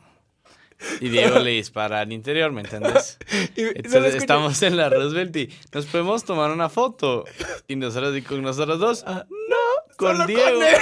y 1.02 1.10
Diego 1.10 1.40
le 1.40 1.52
dispara 1.52 2.02
al 2.02 2.12
interior, 2.12 2.52
¿me 2.52 2.62
entiendes? 2.62 3.18
Entonces 3.56 4.16
estamos 4.16 4.62
en 4.64 4.78
la 4.78 4.90
Roosevelt 4.90 5.36
y 5.36 5.50
nos 5.74 5.86
podemos 5.88 6.24
tomar 6.24 6.52
una 6.52 6.70
foto. 6.70 7.26
Y 7.68 7.76
nosotros 7.76 8.16
y 8.18 8.22
con 8.22 8.42
nosotros 8.42 8.80
dos, 8.80 9.04
Ah, 9.08 9.26
no, 9.30 9.96
con 9.98 10.14
solo 10.18 10.28
Diego. 10.28 10.60
con 10.60 10.64
él. 10.64 10.76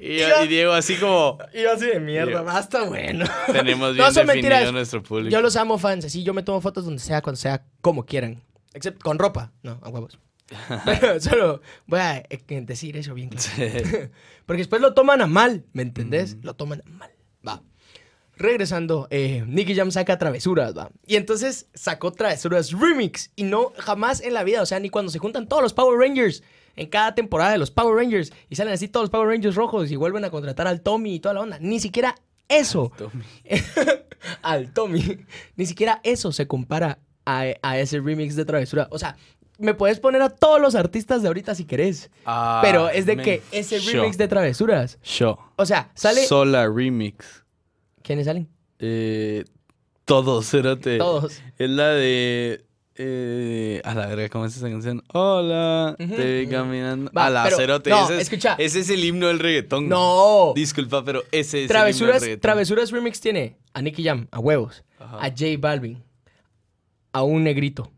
Y, 0.00 0.18
yo- 0.18 0.44
y 0.44 0.48
Diego 0.48 0.72
así 0.72 0.96
como 0.96 1.38
Y 1.54 1.62
yo 1.62 1.72
así 1.72 1.86
de 1.86 1.98
mierda, 1.98 2.26
Diego. 2.26 2.44
basta, 2.44 2.82
bueno. 2.84 3.24
tenemos 3.46 3.88
No, 3.90 3.94
bien 3.94 4.12
son 4.12 4.26
definido 4.26 4.50
mentiras. 4.50 4.72
nuestro 4.72 5.02
público. 5.02 5.30
Yo 5.30 5.40
los 5.40 5.56
amo 5.56 5.78
fans, 5.78 6.04
así 6.04 6.22
yo 6.22 6.34
me 6.34 6.42
tomo 6.42 6.60
fotos 6.60 6.84
donde 6.84 7.00
sea, 7.00 7.22
cuando 7.22 7.38
sea, 7.40 7.64
como 7.80 8.04
quieran. 8.04 8.42
Excepto 8.74 9.02
con 9.02 9.18
ropa, 9.18 9.52
no, 9.62 9.78
a 9.82 9.88
huevos. 9.88 10.18
Pero 10.84 11.18
solo 11.20 11.62
voy 11.86 12.00
a 12.00 12.18
eh, 12.18 12.42
decir 12.66 12.98
eso 12.98 13.14
bien 13.14 13.30
claro. 13.30 13.44
Sí. 13.46 13.66
Porque 14.44 14.58
después 14.58 14.82
lo 14.82 14.92
toman 14.92 15.22
a 15.22 15.26
mal, 15.26 15.64
¿me 15.72 15.82
entendés? 15.82 16.36
Lo 16.42 16.54
toman 16.54 16.82
a 16.86 16.90
mal. 16.90 17.10
Va. 17.46 17.62
Regresando, 18.36 19.06
eh, 19.10 19.44
Nicky 19.46 19.74
Jam 19.74 19.90
saca 19.90 20.18
Travesuras, 20.18 20.76
va. 20.76 20.90
Y 21.06 21.16
entonces 21.16 21.66
sacó 21.74 22.12
Travesuras 22.12 22.72
Remix. 22.72 23.30
Y 23.36 23.44
no 23.44 23.72
jamás 23.78 24.20
en 24.20 24.34
la 24.34 24.42
vida, 24.44 24.62
o 24.62 24.66
sea, 24.66 24.80
ni 24.80 24.90
cuando 24.90 25.12
se 25.12 25.18
juntan 25.18 25.48
todos 25.48 25.62
los 25.62 25.72
Power 25.72 25.98
Rangers. 25.98 26.42
En 26.76 26.88
cada 26.88 27.14
temporada 27.14 27.52
de 27.52 27.58
los 27.58 27.70
Power 27.70 27.94
Rangers. 27.96 28.32
Y 28.50 28.56
salen 28.56 28.74
así 28.74 28.88
todos 28.88 29.04
los 29.04 29.10
Power 29.10 29.28
Rangers 29.28 29.54
rojos 29.54 29.90
y 29.90 29.96
vuelven 29.96 30.24
a 30.24 30.30
contratar 30.30 30.66
al 30.66 30.80
Tommy 30.80 31.14
y 31.14 31.20
toda 31.20 31.34
la 31.34 31.40
onda. 31.42 31.58
Ni 31.60 31.78
siquiera 31.78 32.16
eso. 32.48 32.90
Tommy. 32.98 33.24
al 34.42 34.72
Tommy. 34.72 35.18
Ni 35.56 35.66
siquiera 35.66 36.00
eso 36.02 36.32
se 36.32 36.48
compara 36.48 36.98
a, 37.24 37.44
a 37.62 37.78
ese 37.78 38.00
remix 38.00 38.34
de 38.34 38.44
Travesura. 38.44 38.88
O 38.90 38.98
sea, 38.98 39.16
me 39.58 39.74
puedes 39.74 40.00
poner 40.00 40.20
a 40.22 40.30
todos 40.30 40.60
los 40.60 40.74
artistas 40.74 41.22
de 41.22 41.28
ahorita 41.28 41.54
si 41.54 41.64
querés. 41.64 42.10
Ah, 42.26 42.58
pero 42.62 42.88
es 42.88 43.06
de 43.06 43.16
que 43.16 43.42
ese 43.52 43.78
Show. 43.78 44.00
remix 44.02 44.18
de 44.18 44.26
Travesuras. 44.26 44.98
Show. 45.02 45.38
O 45.56 45.64
sea, 45.66 45.90
sale. 45.94 46.26
Sola 46.26 46.68
Remix. 46.68 47.43
¿Quiénes 48.04 48.26
salen? 48.26 48.48
Eh, 48.78 49.44
todos, 50.04 50.46
cerote. 50.50 50.98
Todos. 50.98 51.40
Es 51.58 51.70
la 51.70 51.88
de. 51.88 52.66
Eh, 52.96 53.80
a 53.82 53.94
la 53.94 54.06
verga, 54.06 54.28
¿cómo 54.28 54.44
es 54.44 54.54
esa 54.56 54.68
canción? 54.70 55.02
Hola, 55.12 55.96
te 55.98 56.40
vi 56.42 56.46
caminando. 56.48 57.10
Va, 57.16 57.26
a 57.26 57.30
la 57.30 57.44
pero- 57.44 57.56
cerote. 57.56 57.88
no, 57.90 58.04
ese 58.04 58.16
es, 58.16 58.20
escucha. 58.22 58.54
Ese 58.58 58.80
es 58.80 58.90
el 58.90 59.02
himno 59.02 59.28
del 59.28 59.38
reggaetón. 59.40 59.88
No. 59.88 60.52
Disculpa, 60.54 61.02
pero 61.02 61.22
ese 61.32 61.40
es 61.40 61.54
el 61.54 61.60
himno 61.62 61.68
Travesuras, 61.70 62.14
del 62.14 62.20
reggaetón. 62.20 62.40
Travesuras 62.42 62.90
Remix 62.92 63.20
tiene 63.20 63.56
a 63.72 63.80
Nicky 63.80 64.04
Jam, 64.04 64.28
a 64.30 64.38
huevos. 64.38 64.84
Ajá. 64.98 65.16
A 65.24 65.30
J 65.30 65.44
Balvin. 65.58 66.04
A 67.12 67.22
un 67.22 67.42
negrito. 67.42 67.90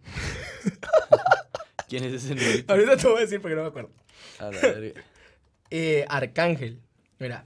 ¿Quién 1.88 2.04
es 2.04 2.12
ese 2.14 2.34
negrito? 2.34 2.72
Ahorita 2.72 2.96
te 2.96 3.08
voy 3.08 3.18
a 3.18 3.20
decir 3.22 3.40
porque 3.40 3.56
no 3.56 3.62
me 3.62 3.68
acuerdo. 3.68 3.90
A 4.38 4.44
la 4.44 4.60
verga. 4.60 5.00
Eh, 5.68 6.04
Arcángel. 6.08 6.78
Mira. 7.18 7.44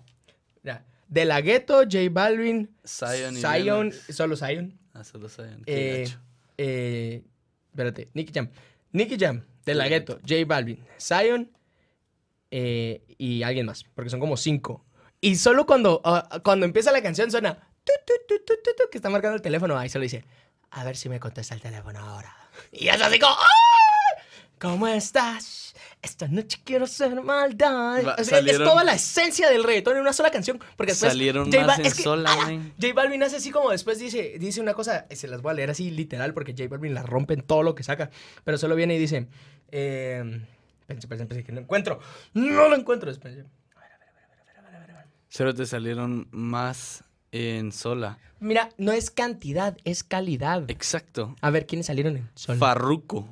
De 1.10 1.24
la 1.26 1.40
Gueto, 1.42 1.82
J 1.82 1.98
Balvin. 2.10 2.74
Zion 2.86 3.36
y 3.36 3.40
Zion. 3.40 3.92
Solo 4.10 4.36
Zion. 4.36 4.78
Ah, 4.94 5.04
solo 5.04 5.28
Zion. 5.28 5.62
Qué 5.66 5.72
Eh, 6.00 6.04
gacho. 6.04 6.18
eh, 6.56 7.24
espérate, 7.70 8.08
Nicky 8.14 8.32
Jam. 8.32 8.48
Nicky 8.92 9.16
Jam, 9.18 9.44
De 9.64 9.74
La 9.74 9.86
Ghetto, 9.88 10.18
J 10.26 10.44
Balvin, 10.46 10.82
Zion 10.98 11.50
eh, 12.50 13.04
y 13.18 13.42
alguien 13.44 13.66
más, 13.66 13.84
porque 13.94 14.10
son 14.10 14.18
como 14.18 14.36
cinco. 14.36 14.84
Y 15.20 15.36
solo 15.36 15.66
cuando, 15.66 16.00
ah, 16.04 16.40
cuando 16.42 16.66
empieza 16.66 16.90
la 16.90 17.02
canción 17.02 17.30
suena 17.30 17.68
tu, 17.84 17.92
tu, 18.26 18.36
tu, 18.44 18.54
que 18.90 18.98
está 18.98 19.10
marcando 19.10 19.36
el 19.36 19.42
teléfono, 19.42 19.78
ahí 19.78 19.88
solo 19.88 20.02
dice, 20.02 20.24
a 20.70 20.82
ver 20.84 20.96
si 20.96 21.08
me 21.08 21.20
contesta 21.20 21.54
el 21.54 21.60
teléfono 21.60 22.00
ahora. 22.00 22.34
Y 22.72 22.88
es 22.88 23.00
así 23.00 23.18
como, 23.20 23.34
¡ah! 23.34 24.22
¿cómo 24.58 24.88
estás? 24.88 25.69
Esta 26.02 26.28
noche 26.28 26.58
quiero 26.64 26.84
hacer 26.86 27.20
maldad. 27.22 28.04
Va- 28.06 28.14
Es, 28.14 28.28
es 28.28 28.28
salieron- 28.30 28.66
toda 28.66 28.84
la 28.84 28.94
esencia 28.94 29.50
del 29.50 29.62
reggaetón 29.64 29.96
en 29.96 30.02
una 30.02 30.12
sola 30.14 30.30
canción. 30.30 30.58
Porque 30.76 30.92
después 30.92 31.12
Salieron 31.12 31.46
J 31.52 31.58
más 31.58 31.66
Bal- 31.76 31.80
en 31.80 31.86
es 31.86 31.94
que- 31.94 32.02
sola. 32.02 32.30
J 32.80 32.94
Balvin 32.94 33.22
hace 33.22 33.36
así 33.36 33.50
como 33.50 33.70
después 33.70 33.98
dice, 33.98 34.36
dice 34.38 34.60
una 34.62 34.72
cosa, 34.74 35.06
se 35.10 35.28
las 35.28 35.42
voy 35.42 35.50
a 35.50 35.54
leer 35.54 35.70
así 35.70 35.90
literal 35.90 36.32
porque 36.32 36.52
J 36.52 36.68
Balvin 36.68 36.94
la 36.94 37.02
rompe 37.02 37.34
en 37.34 37.42
todo 37.42 37.62
lo 37.62 37.74
que 37.74 37.82
saca, 37.82 38.10
pero 38.44 38.56
solo 38.56 38.74
viene 38.76 38.94
y 38.96 38.98
dice, 38.98 39.26
eh, 39.72 40.40
pensé, 40.86 41.06
pensé, 41.06 41.26
pensé 41.26 41.44
que 41.44 41.52
no 41.52 41.60
encuentro, 41.60 42.00
no 42.32 42.68
lo 42.68 42.76
encuentro, 42.76 43.10
espérense. 43.10 43.44
Cero 45.28 45.54
te 45.54 45.64
salieron 45.66 46.26
más 46.32 47.04
en 47.30 47.70
sola. 47.72 48.18
Mira, 48.40 48.70
no 48.78 48.90
es 48.92 49.10
cantidad, 49.10 49.76
es 49.84 50.02
calidad. 50.02 50.64
Exacto. 50.68 51.36
A 51.40 51.50
ver, 51.50 51.66
¿quiénes 51.66 51.86
salieron 51.86 52.16
en 52.16 52.30
sol? 52.34 52.56
Farruko, 52.58 53.28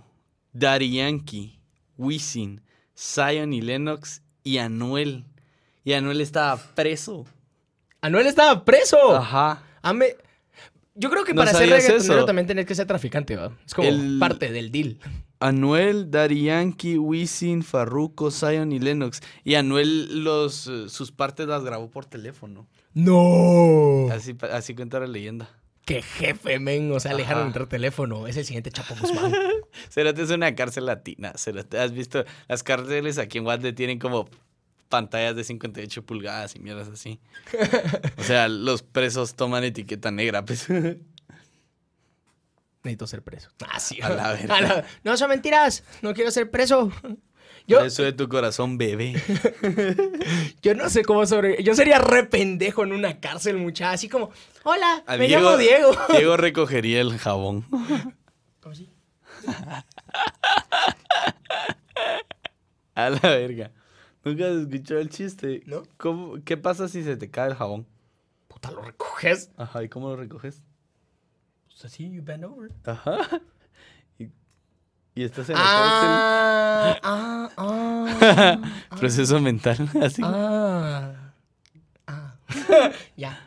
Daddy 0.53 0.93
Yankee, 0.97 1.58
Wisin, 1.99 2.63
Zion 2.97 3.53
y 3.53 3.61
Lennox 3.61 4.23
y 4.43 4.59
Anuel. 4.59 5.27
Y 5.85 5.93
Anuel 5.93 6.21
estaba 6.21 6.57
preso. 6.75 7.27
Anuel 8.01 8.27
estaba 8.27 8.65
preso. 8.65 9.17
Ajá. 9.17 9.63
Ame- 9.83 10.17
Yo 10.95 11.11
creo 11.11 11.25
que 11.25 11.35
¿No 11.35 11.43
para 11.43 11.53
ser 11.53 11.69
reggaetonero 11.69 12.25
también 12.25 12.47
tenés 12.47 12.67
que 12.67 12.75
ser 12.75 12.87
traficante, 12.87 13.37
¿va? 13.37 13.53
Es 13.67 13.75
como 13.75 13.89
El- 13.89 14.19
parte 14.19 14.51
del 14.51 14.71
deal. 14.73 14.99
Anuel, 15.41 16.11
Daddy 16.11 16.45
Yankee, 16.45 16.99
Wisin, 16.99 17.63
Farruko, 17.63 18.31
Zion 18.33 18.73
y 18.73 18.81
Lennox. 18.81 19.21
Y 19.45 19.55
Anuel 19.55 20.25
los, 20.25 20.67
eh, 20.67 20.89
sus 20.89 21.13
partes 21.13 21.47
las 21.47 21.63
grabó 21.63 21.89
por 21.91 22.07
teléfono. 22.07 22.67
¡No! 22.95 24.09
Así 24.11 24.75
cuenta 24.75 24.99
la 24.99 25.07
leyenda. 25.07 25.49
¡Qué 25.89 26.03
jefe, 26.03 26.59
men! 26.59 26.93
O 26.93 27.01
sea, 27.01 27.13
le 27.13 27.19
dejaron 27.23 27.47
entrar 27.47 27.67
teléfono. 27.67 28.27
Es 28.27 28.37
el 28.37 28.45
siguiente 28.45 28.71
Chapo 28.71 28.95
Guzmán. 29.01 29.33
Cerote 29.91 30.21
es 30.21 30.29
una 30.31 30.55
cárcel 30.55 30.85
latina. 30.85 31.33
Cerote, 31.39 31.79
¿Has 31.79 31.93
visto? 31.93 32.27
Las 32.47 32.63
cárceles 32.63 33.17
aquí 33.17 33.39
en 33.39 33.45
Guate 33.45 33.73
tienen 33.73 33.99
como 33.99 34.29
pantallas 34.91 35.35
de 35.35 35.45
58 35.45 36.05
pulgadas 36.05 36.55
y 36.57 36.59
mierdas 36.59 36.89
así. 36.89 37.21
O 38.19 38.23
sea, 38.23 38.49
los 38.49 38.83
presos 38.83 39.35
toman 39.35 39.65
etiqueta 39.65 40.11
negra, 40.11 40.45
pues. 40.45 40.67
Necesito 42.83 43.07
ser 43.07 43.23
preso. 43.23 43.49
Ah, 43.67 43.81
sí. 43.81 43.99
A 44.03 44.11
la 44.11 44.35
la- 44.47 44.85
No, 45.05 45.17
son 45.17 45.31
mentiras. 45.31 45.85
No 46.03 46.13
quiero 46.13 46.31
ser 46.31 46.51
preso. 46.51 46.93
Yo, 47.69 47.81
Eso 47.85 48.03
de 48.03 48.15
tu 48.15 48.29
corazón, 48.31 48.79
bebé. 48.79 49.15
yo 50.63 50.75
no 50.75 50.89
sé 50.89 51.05
cómo 51.05 51.27
sobre... 51.27 51.63
Yo 51.63 51.75
sería 51.75 51.99
re 51.99 52.25
pendejo 52.25 52.83
en 52.83 52.93
una 52.95 53.21
cárcel, 53.21 53.59
mucha. 53.59 53.91
Así 53.93 54.09
como, 54.09 54.31
hola, 54.65 55.05
A 55.07 55.19
me 55.19 55.29
llamo 55.29 55.55
Diego. 55.59 55.93
Diego 56.09 56.39
recogería 56.39 57.03
el 57.03 57.19
jabón. 57.19 57.67
¿Cómo 58.61 58.73
así? 58.73 58.89
A 62.95 63.11
la 63.11 63.21
verga. 63.21 63.71
¿Nunca 64.25 64.47
has 64.47 64.57
escuchado 64.57 65.01
el 65.01 65.11
chiste? 65.11 65.63
No. 65.67 65.83
¿Cómo- 65.99 66.43
¿Qué 66.45 66.57
pasa 66.57 66.89
si 66.89 67.05
se 67.05 67.19
te 67.19 67.31
cae 67.31 67.49
el 67.51 67.55
jabón? 67.55 67.87
Puta, 68.49 68.71
lo 68.71 68.81
recoges. 68.81 69.51
Ajá, 69.59 69.83
¿y 69.85 69.91
cómo 69.91 70.09
lo 70.09 70.17
recoges? 70.17 70.63
Pues 71.67 71.85
así, 71.85 72.11
you 72.11 72.23
bend 72.25 72.45
over. 72.45 72.73
Ajá. 72.85 73.19
Y, 74.19 75.23
estás 75.25 75.49
en 75.49 75.57
la 75.57 75.63
Ah, 75.65 76.99
ah, 77.03 77.51
ah. 78.21 78.59
Proceso 78.99 79.41
mental, 79.41 79.89
así. 80.03 80.23
Ah. 80.25 81.13
Ah. 82.07 82.35
ya. 83.17 83.41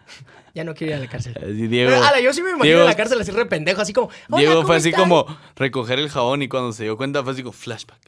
Ya 0.53 0.65
no 0.65 0.73
quiero 0.73 0.91
ir 0.93 0.97
a 0.97 0.99
la 0.99 1.07
cárcel. 1.09 1.33
Así, 1.37 1.67
Diego. 1.67 1.91
Pero, 1.91 2.03
ala, 2.03 2.19
yo 2.19 2.33
sí 2.33 2.41
me 2.41 2.49
imagino 2.49 2.65
Diego- 2.65 2.81
en 2.81 2.87
la 2.87 2.95
cárcel 2.95 3.21
así 3.21 3.31
re 3.31 3.45
pendejo, 3.45 3.81
así 3.81 3.93
como. 3.93 4.09
"Hola, 4.29 4.37
Diego 4.39 4.55
¿cómo 4.55 4.67
fue 4.67 4.75
así 4.75 4.89
están?". 4.89 5.03
como 5.09 5.25
recoger 5.55 5.97
el 5.99 6.09
jabón 6.09 6.41
y 6.41 6.49
cuando 6.49 6.73
se 6.73 6.83
dio 6.83 6.97
cuenta 6.97 7.23
fue 7.23 7.31
así 7.33 7.41
como 7.41 7.53
flashback. 7.53 7.99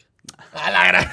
A 0.53 0.69
la 0.71 0.87
gran. 0.87 1.07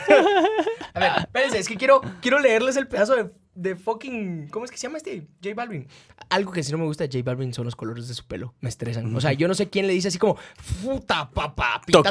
A 0.94 1.00
ver, 1.00 1.12
espérense, 1.18 1.58
es 1.58 1.68
que 1.68 1.76
quiero, 1.76 2.00
quiero 2.20 2.38
leerles 2.38 2.76
el 2.76 2.86
pedazo 2.88 3.14
de, 3.16 3.30
de 3.54 3.76
fucking. 3.76 4.48
¿Cómo 4.48 4.64
es 4.64 4.70
que 4.70 4.76
se 4.76 4.86
llama 4.86 4.98
este? 4.98 5.26
J 5.42 5.54
Balvin. 5.54 5.86
Algo 6.28 6.52
que 6.52 6.62
sí 6.62 6.70
no 6.72 6.78
me 6.78 6.84
gusta 6.84 7.06
de 7.06 7.18
J 7.18 7.24
Balvin 7.28 7.52
son 7.52 7.64
los 7.64 7.76
colores 7.76 8.08
de 8.08 8.14
su 8.14 8.24
pelo. 8.26 8.54
Me 8.60 8.68
estresan. 8.68 9.14
O 9.14 9.20
sea, 9.20 9.32
yo 9.32 9.48
no 9.48 9.54
sé 9.54 9.68
quién 9.68 9.86
le 9.86 9.92
dice 9.92 10.08
así 10.08 10.18
como. 10.18 10.36
Puta 10.82 11.30
papá, 11.30 11.80
Toca 11.90 12.10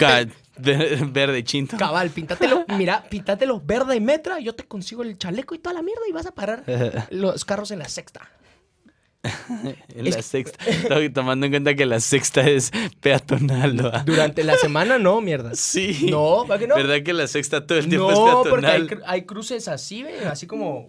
píntate- 0.60 1.12
verde 1.12 1.44
chinto. 1.44 1.78
Cabal, 1.78 2.10
píntatelo. 2.10 2.66
Mira, 2.78 3.04
píntatelo 3.10 3.62
verde 3.62 3.96
y 3.96 4.02
metra. 4.02 4.40
Yo 4.40 4.54
te 4.56 4.64
consigo 4.66 5.04
el 5.04 5.18
chaleco 5.18 5.56
y 5.56 5.60
toda 5.60 5.74
la 5.74 5.82
mierda 5.82 6.02
y 6.08 6.12
vas 6.12 6.26
a 6.26 6.32
parar 6.34 6.64
los 7.12 7.46
carros 7.46 7.72
en 7.72 7.80
la 7.80 7.88
sexta. 7.88 8.22
En 9.24 10.06
Es 10.08 10.12
la 10.12 10.16
que- 10.18 10.22
sexta. 10.24 10.58
To- 10.88 11.12
Tomando 11.14 11.46
en 11.46 11.52
cuenta 11.52 11.76
que 11.76 11.86
la 11.86 12.00
sexta 12.00 12.42
es 12.48 12.72
peatonal, 13.02 13.76
¿no? 13.76 13.92
Durante 14.06 14.44
la 14.44 14.56
semana 14.58 14.98
no, 14.98 15.20
mierda. 15.22 15.56
Sí. 15.56 16.08
No, 16.10 16.48
¿va 16.48 16.58
que 16.58 16.68
no? 16.68 16.76
¿Verdad 16.76 17.04
que 17.04 17.12
la 17.14 17.28
sexta 17.28 17.66
todo 17.68 17.78
el 17.80 17.90
tiempo 17.90 18.12
No, 18.12 18.44
es 18.44 18.50
porque 18.50 18.66
hay, 18.68 18.80
peatonal? 18.82 19.00
cru- 19.00 19.04
hay 19.08 19.22
cruces 19.26 19.68
así, 19.68 20.04
ve, 20.04 20.26
así 20.26 20.48
como. 20.48 20.88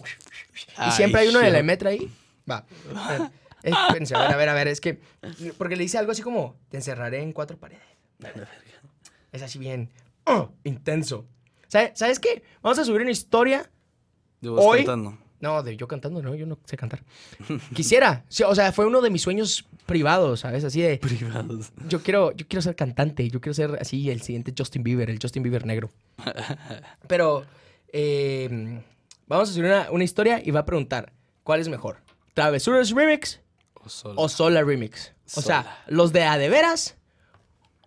Y 0.86 0.90
siempre 0.92 1.22
hay 1.22 1.28
uno 1.28 1.38
de 1.40 1.46
la 1.50 1.58
shit. 1.58 1.60
Emetra 1.60 1.90
ahí. 1.90 2.10
Va. 2.48 2.64
A 2.94 3.12
ver, 3.12 3.20
eh, 3.64 3.70
espérense, 3.72 4.14
a 4.14 4.20
ver, 4.20 4.32
a 4.32 4.36
ver, 4.36 4.48
a 4.48 4.54
ver, 4.54 4.68
es 4.68 4.80
que. 4.80 5.00
Porque 5.58 5.74
le 5.76 5.82
dice 5.82 5.98
algo 5.98 6.12
así 6.12 6.22
como: 6.22 6.54
Te 6.70 6.76
encerraré 6.76 7.22
en 7.22 7.32
cuatro 7.32 7.56
paredes. 7.58 7.82
Es 9.32 9.42
así 9.42 9.58
bien. 9.60 9.90
oh, 10.24 10.50
intenso. 10.64 11.24
¿Sabe- 11.68 11.92
¿Sabes 11.94 12.18
qué? 12.18 12.42
Vamos 12.62 12.78
a 12.80 12.84
subir 12.84 13.00
una 13.02 13.12
historia. 13.12 13.70
Hoy- 14.44 14.78
cantando. 14.78 15.16
No, 15.40 15.62
de 15.62 15.76
yo 15.76 15.88
cantando, 15.88 16.22
no, 16.22 16.34
yo 16.34 16.44
no 16.46 16.58
sé 16.64 16.76
cantar. 16.76 17.02
Quisiera. 17.74 18.24
O 18.46 18.54
sea, 18.54 18.72
fue 18.72 18.86
uno 18.86 19.00
de 19.00 19.08
mis 19.10 19.22
sueños 19.22 19.64
privados, 19.86 20.40
¿sabes? 20.40 20.64
Así 20.64 20.82
de. 20.82 20.98
Privados. 20.98 21.72
Yo 21.88 22.02
quiero, 22.02 22.32
yo 22.32 22.46
quiero 22.46 22.60
ser 22.62 22.76
cantante, 22.76 23.28
yo 23.30 23.40
quiero 23.40 23.54
ser 23.54 23.78
así 23.80 24.10
el 24.10 24.20
siguiente 24.20 24.52
Justin 24.56 24.82
Bieber, 24.82 25.08
el 25.08 25.18
Justin 25.20 25.42
Bieber 25.42 25.64
negro. 25.64 25.90
Pero 27.08 27.44
eh, 27.92 28.82
vamos 29.26 29.48
a 29.48 29.52
subir 29.52 29.66
una, 29.66 29.90
una 29.90 30.04
historia 30.04 30.42
y 30.44 30.50
va 30.50 30.60
a 30.60 30.66
preguntar, 30.66 31.12
¿cuál 31.42 31.60
es 31.60 31.68
mejor? 31.68 31.98
¿Travesuras 32.34 32.90
Remix 32.90 33.40
O 33.74 33.88
solo. 33.88 34.20
o 34.20 34.28
Sola 34.28 34.62
Remix? 34.62 35.12
O 35.36 35.40
sea, 35.40 35.62
Sola. 35.62 35.78
¿los 35.88 36.12
de 36.12 36.24
a 36.24 36.36
de 36.38 36.48
veras 36.50 36.96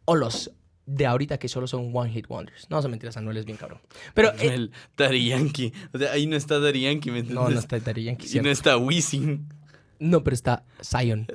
o 0.06 0.16
los 0.16 0.52
de 0.86 1.06
ahorita 1.06 1.38
que 1.38 1.48
solo 1.48 1.68
son 1.68 1.92
One 1.94 2.12
Hit 2.12 2.28
Wonders? 2.28 2.70
No, 2.70 2.82
son 2.82 2.92
mentiras, 2.92 3.18
Anuel 3.18 3.38
es 3.38 3.46
bien 3.46 3.58
cabrón. 3.58 3.80
Pero, 4.14 4.30
eh, 4.34 4.54
el 4.54 4.72
Daddy 4.98 5.28
Yankee. 5.30 5.74
O 5.94 5.98
sea, 5.98 6.12
ahí 6.12 6.28
no 6.28 6.36
está 6.36 6.60
Daddy 6.60 6.82
Yankee, 6.82 7.12
¿me 7.12 7.20
entiendes? 7.20 7.44
no, 7.44 7.50
no 7.50 7.60
está 7.60 7.80
Daddy 7.80 8.04
Yankee, 8.04 8.38
Y 8.38 8.42
no 8.42 8.50
está 8.50 8.78
Wisin. 8.78 9.48
No, 10.00 10.24
pero 10.24 10.34
está 10.34 10.64
Zion. 10.84 11.28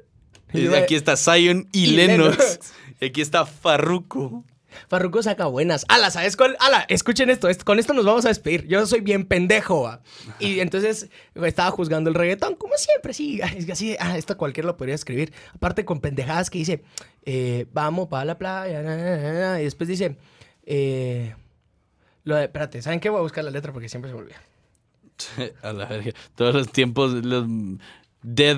Y 0.52 0.66
aquí 0.68 0.94
está 0.94 1.16
Zion 1.16 1.68
y, 1.72 1.84
Y 1.84 1.86
Lennox. 1.96 2.38
Lennox. 2.38 2.72
Y 3.00 3.04
aquí 3.06 3.20
está 3.20 3.46
Farruko. 3.46 4.44
Farruko 4.88 5.22
saca 5.22 5.46
buenas. 5.46 5.84
Ala, 5.88 6.10
¿sabes 6.10 6.36
cuál? 6.36 6.56
Ala, 6.60 6.84
escuchen 6.88 7.30
esto, 7.30 7.48
esto- 7.48 7.64
Con 7.64 7.78
esto 7.78 7.92
nos 7.94 8.04
vamos 8.04 8.24
a 8.24 8.28
despedir. 8.28 8.66
Yo 8.68 8.86
soy 8.86 9.00
bien 9.00 9.24
pendejo. 9.24 9.82
¿va? 9.82 10.00
Y 10.38 10.60
entonces 10.60 11.08
estaba 11.34 11.70
juzgando 11.70 12.08
el 12.10 12.14
reggaetón, 12.14 12.54
como 12.54 12.74
siempre, 12.76 13.12
sí. 13.14 13.40
Es 13.56 13.66
que 13.66 13.72
así, 13.72 13.96
ah, 14.00 14.16
esto 14.16 14.36
cualquiera 14.36 14.66
lo 14.66 14.76
podría 14.76 14.94
escribir. 14.94 15.32
Aparte 15.54 15.84
con 15.84 16.00
pendejadas 16.00 16.50
que 16.50 16.58
dice, 16.58 16.82
eh, 17.24 17.66
vamos 17.72 18.08
para 18.08 18.24
la 18.24 18.38
playa. 18.38 18.82
na, 18.82 18.96
na, 18.96 19.16
na, 19.16 19.32
na, 19.52 19.60
y 19.60 19.64
después 19.64 19.88
dice, 19.88 20.16
eh, 20.64 21.34
lo 22.24 22.36
de, 22.36 22.44
espérate, 22.44 22.82
¿saben 22.82 23.00
qué? 23.00 23.08
Voy 23.10 23.18
a 23.18 23.22
buscar 23.22 23.42
la 23.44 23.50
letra 23.50 23.72
porque 23.72 23.88
siempre 23.88 24.10
se 24.10 24.14
me 24.16 24.22
olvida. 24.22 24.42
A 25.62 25.72
la 25.72 25.86
verga. 25.86 26.12
Todos 26.36 26.54
los 26.54 26.70
tiempos, 26.70 27.12
los 27.24 27.46
dead. 28.22 28.56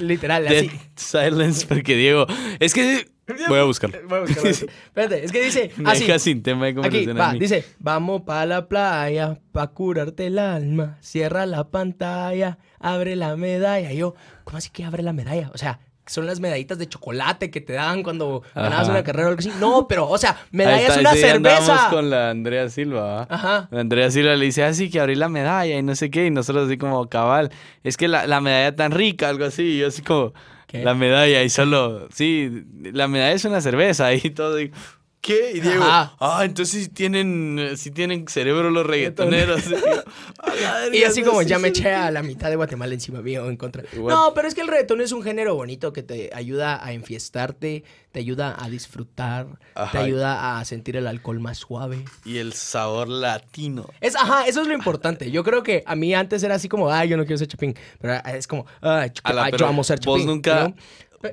Literal, 0.00 0.44
dead 0.44 0.66
así. 0.66 0.80
silence, 0.96 1.66
porque 1.66 1.96
Diego. 1.96 2.26
Es 2.60 2.74
que. 2.74 3.08
Voy 3.48 3.58
a 3.58 3.64
buscarlo. 3.64 3.98
Voy 4.08 4.18
a 4.18 4.20
buscarlo. 4.22 4.50
espérate, 4.50 5.24
es 5.24 5.32
que 5.32 5.42
dice, 5.44 5.70
Me 5.76 5.90
así. 5.90 6.04
deja 6.04 6.18
sin 6.18 6.42
tema 6.42 6.64
de 6.66 6.70
Aquí, 6.70 6.74
conversación 6.80 7.20
a 7.20 7.26
va, 7.26 7.32
mí. 7.32 7.38
dice, 7.40 7.64
vamos 7.78 8.22
pa' 8.22 8.46
la 8.46 8.68
playa, 8.68 9.38
pa' 9.52 9.66
curarte 9.68 10.26
el 10.28 10.38
alma, 10.38 10.96
cierra 11.00 11.44
la 11.46 11.68
pantalla, 11.70 12.58
abre 12.78 13.16
la 13.16 13.36
medalla. 13.36 13.92
Y 13.92 13.96
yo, 13.98 14.14
¿cómo 14.44 14.58
así 14.58 14.70
que 14.70 14.84
abre 14.84 15.02
la 15.02 15.12
medalla? 15.12 15.50
O 15.54 15.58
sea, 15.58 15.80
son 16.08 16.24
las 16.24 16.38
medallitas 16.38 16.78
de 16.78 16.88
chocolate 16.88 17.50
que 17.50 17.60
te 17.60 17.72
dan 17.72 18.04
cuando 18.04 18.42
ganabas 18.54 18.82
Ajá. 18.82 18.90
una 18.92 19.02
carrera 19.02 19.26
o 19.26 19.30
algo 19.30 19.40
así. 19.40 19.50
No, 19.58 19.88
pero, 19.88 20.08
o 20.08 20.16
sea, 20.18 20.36
medalla 20.52 20.86
es 20.86 20.96
una 20.96 21.12
cerveza. 21.14 21.88
con 21.90 22.10
la 22.10 22.30
Andrea 22.30 22.68
Silva, 22.68 23.02
¿va? 23.02 23.26
Ajá. 23.28 23.68
La 23.72 23.80
Andrea 23.80 24.08
Silva 24.12 24.36
le 24.36 24.44
dice, 24.44 24.62
así 24.62 24.88
que 24.88 25.00
abrí 25.00 25.16
la 25.16 25.28
medalla 25.28 25.76
y 25.76 25.82
no 25.82 25.96
sé 25.96 26.08
qué, 26.10 26.26
y 26.26 26.30
nosotros 26.30 26.66
así 26.68 26.78
como, 26.78 27.08
cabal, 27.08 27.50
es 27.82 27.96
que 27.96 28.06
la, 28.06 28.28
la 28.28 28.40
medalla 28.40 28.76
tan 28.76 28.92
rica, 28.92 29.28
algo 29.28 29.46
así, 29.46 29.62
y 29.64 29.78
yo 29.78 29.88
así 29.88 30.02
como, 30.02 30.32
La 30.72 30.94
medalla, 30.94 31.42
y 31.42 31.48
solo, 31.48 32.08
sí, 32.12 32.64
la 32.82 33.08
medalla 33.08 33.34
es 33.34 33.44
una 33.44 33.60
cerveza, 33.60 34.12
y 34.14 34.30
todo, 34.30 34.60
y, 34.60 34.72
¿qué? 35.20 35.52
Y 35.54 35.60
Diego, 35.60 35.82
Ajá. 35.84 36.14
ah, 36.20 36.44
entonces 36.44 36.84
sí 36.84 36.88
tienen, 36.88 37.58
eh, 37.58 37.76
sí 37.76 37.90
tienen 37.90 38.26
cerebro 38.28 38.70
los 38.70 38.86
reggaetoneros. 38.86 39.66
Y 39.66 39.70
yo, 39.70 39.76
"A 40.38 40.54
la 40.54 40.86
Y 40.86 40.90
verga, 40.92 41.08
así 41.08 41.22
no 41.22 41.28
como 41.30 41.42
ya 41.42 41.58
me 41.58 41.68
si- 41.72 41.80
eché 41.80 41.92
a 41.94 42.10
la 42.10 42.22
mitad 42.22 42.48
de 42.50 42.56
Guatemala 42.56 42.94
encima 42.94 43.20
mío 43.22 43.48
en 43.48 43.56
contra. 43.56 43.82
Igual. 43.92 44.14
No, 44.14 44.32
pero 44.34 44.46
es 44.48 44.54
que 44.54 44.60
el 44.60 44.68
reggaetón 44.68 45.00
es 45.00 45.12
un 45.12 45.22
género 45.22 45.54
bonito 45.54 45.92
que 45.92 46.02
te 46.02 46.30
ayuda 46.32 46.84
a 46.84 46.92
enfiestarte, 46.92 47.84
te 48.12 48.20
ayuda 48.20 48.56
a 48.58 48.68
disfrutar, 48.70 49.46
te 49.92 49.98
ayuda 49.98 50.58
a 50.58 50.64
sentir 50.64 50.96
el 50.96 51.06
alcohol 51.06 51.38
más 51.40 51.58
suave. 51.58 52.04
Y 52.24 52.38
el 52.38 52.52
sabor 52.54 53.08
latino. 53.08 53.88
Es, 54.00 54.16
ajá, 54.16 54.46
eso 54.46 54.62
es 54.62 54.68
lo 54.68 54.74
importante. 54.74 55.30
Yo 55.30 55.44
creo 55.44 55.62
que 55.62 55.82
a 55.86 55.94
mí 55.96 56.14
antes 56.14 56.42
era 56.42 56.54
así 56.54 56.68
como, 56.68 56.90
ay, 56.90 57.08
yo 57.10 57.16
no 57.16 57.24
quiero 57.24 57.36
ser 57.38 57.48
chapín. 57.48 57.74
Pero 58.00 58.14
es 58.34 58.46
como, 58.46 58.64
ay, 58.80 59.10
pero 59.22 59.56
yo 59.58 59.66
amo 59.66 59.84
ser 59.84 59.98
vos 60.00 60.14
chapín. 60.20 60.26
nunca, 60.26 60.68
¿no? 60.68 60.74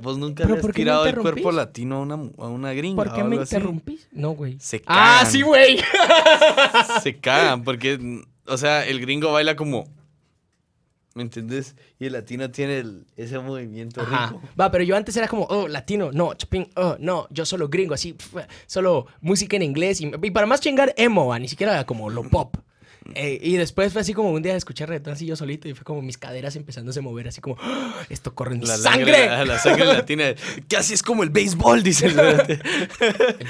Vos 0.02 0.18
nunca 0.18 0.44
¿pero 0.44 0.56
le 0.56 0.62
has 0.62 0.74
tirado 0.74 1.06
el 1.06 1.16
cuerpo 1.16 1.52
latino 1.52 1.96
a 1.98 2.00
una, 2.02 2.16
a 2.16 2.48
una 2.48 2.74
gringa 2.74 2.96
¿Por 3.04 3.14
qué 3.14 3.24
me 3.24 3.36
interrumpís? 3.36 4.08
No, 4.12 4.32
güey. 4.32 4.58
Se 4.60 4.82
Ah, 4.86 5.18
cagan. 5.20 5.32
sí, 5.32 5.42
güey. 5.42 5.80
Se 7.04 7.18
cagan 7.20 7.64
porque, 7.64 8.22
o 8.48 8.58
sea, 8.58 8.86
el 8.86 9.00
gringo 9.00 9.32
baila 9.32 9.56
como... 9.56 9.88
¿Me 11.16 11.22
entendés? 11.22 11.76
Y 12.00 12.08
el 12.08 12.14
latino 12.14 12.50
tiene 12.50 12.80
el- 12.80 13.06
ese 13.16 13.38
movimiento 13.38 14.02
Ajá. 14.02 14.30
rico. 14.32 14.42
Va, 14.60 14.72
pero 14.72 14.84
yo 14.84 14.96
antes 14.96 15.16
era 15.16 15.28
como, 15.28 15.44
oh, 15.44 15.68
latino, 15.68 16.12
no, 16.12 16.34
chapín, 16.34 16.70
oh, 16.76 16.96
no, 17.00 17.28
yo 17.30 17.46
solo 17.46 17.70
gringo, 17.70 17.94
así, 17.94 18.14
pf, 18.14 18.48
solo 18.66 19.06
música 19.22 19.56
en 19.56 19.62
inglés. 19.62 20.02
Y, 20.02 20.12
y 20.24 20.32
para 20.32 20.48
más 20.48 20.60
chingar, 20.60 20.92
emo, 20.98 21.28
va, 21.28 21.38
ni 21.38 21.48
siquiera 21.48 21.84
como 21.86 22.10
lo 22.10 22.24
pop. 22.24 22.56
Eh, 23.16 23.38
y 23.42 23.58
después 23.58 23.92
fue 23.92 24.02
así 24.02 24.14
como 24.14 24.32
un 24.32 24.42
día 24.42 24.56
escuché 24.56 24.86
reggaetón 24.86 25.14
así 25.14 25.26
yo 25.26 25.36
solito 25.36 25.68
y 25.68 25.74
fue 25.74 25.84
como 25.84 26.02
mis 26.02 26.18
caderas 26.18 26.56
empezándose 26.56 27.00
a 27.00 27.02
mover, 27.02 27.28
así 27.28 27.42
como, 27.42 27.58
"Ah, 27.60 27.96
esto 28.10 28.34
corre 28.34 28.56
en 28.56 28.62
La 28.62 28.78
sangre. 28.78 29.28
La, 29.28 29.44
la 29.46 29.60
sangre 29.60 29.86
latina. 29.86 30.34
Casi 30.70 30.94
es 30.94 31.04
como 31.04 31.24
el 31.24 31.30
béisbol, 31.30 31.84
dice 31.84 32.06
el 32.08 32.16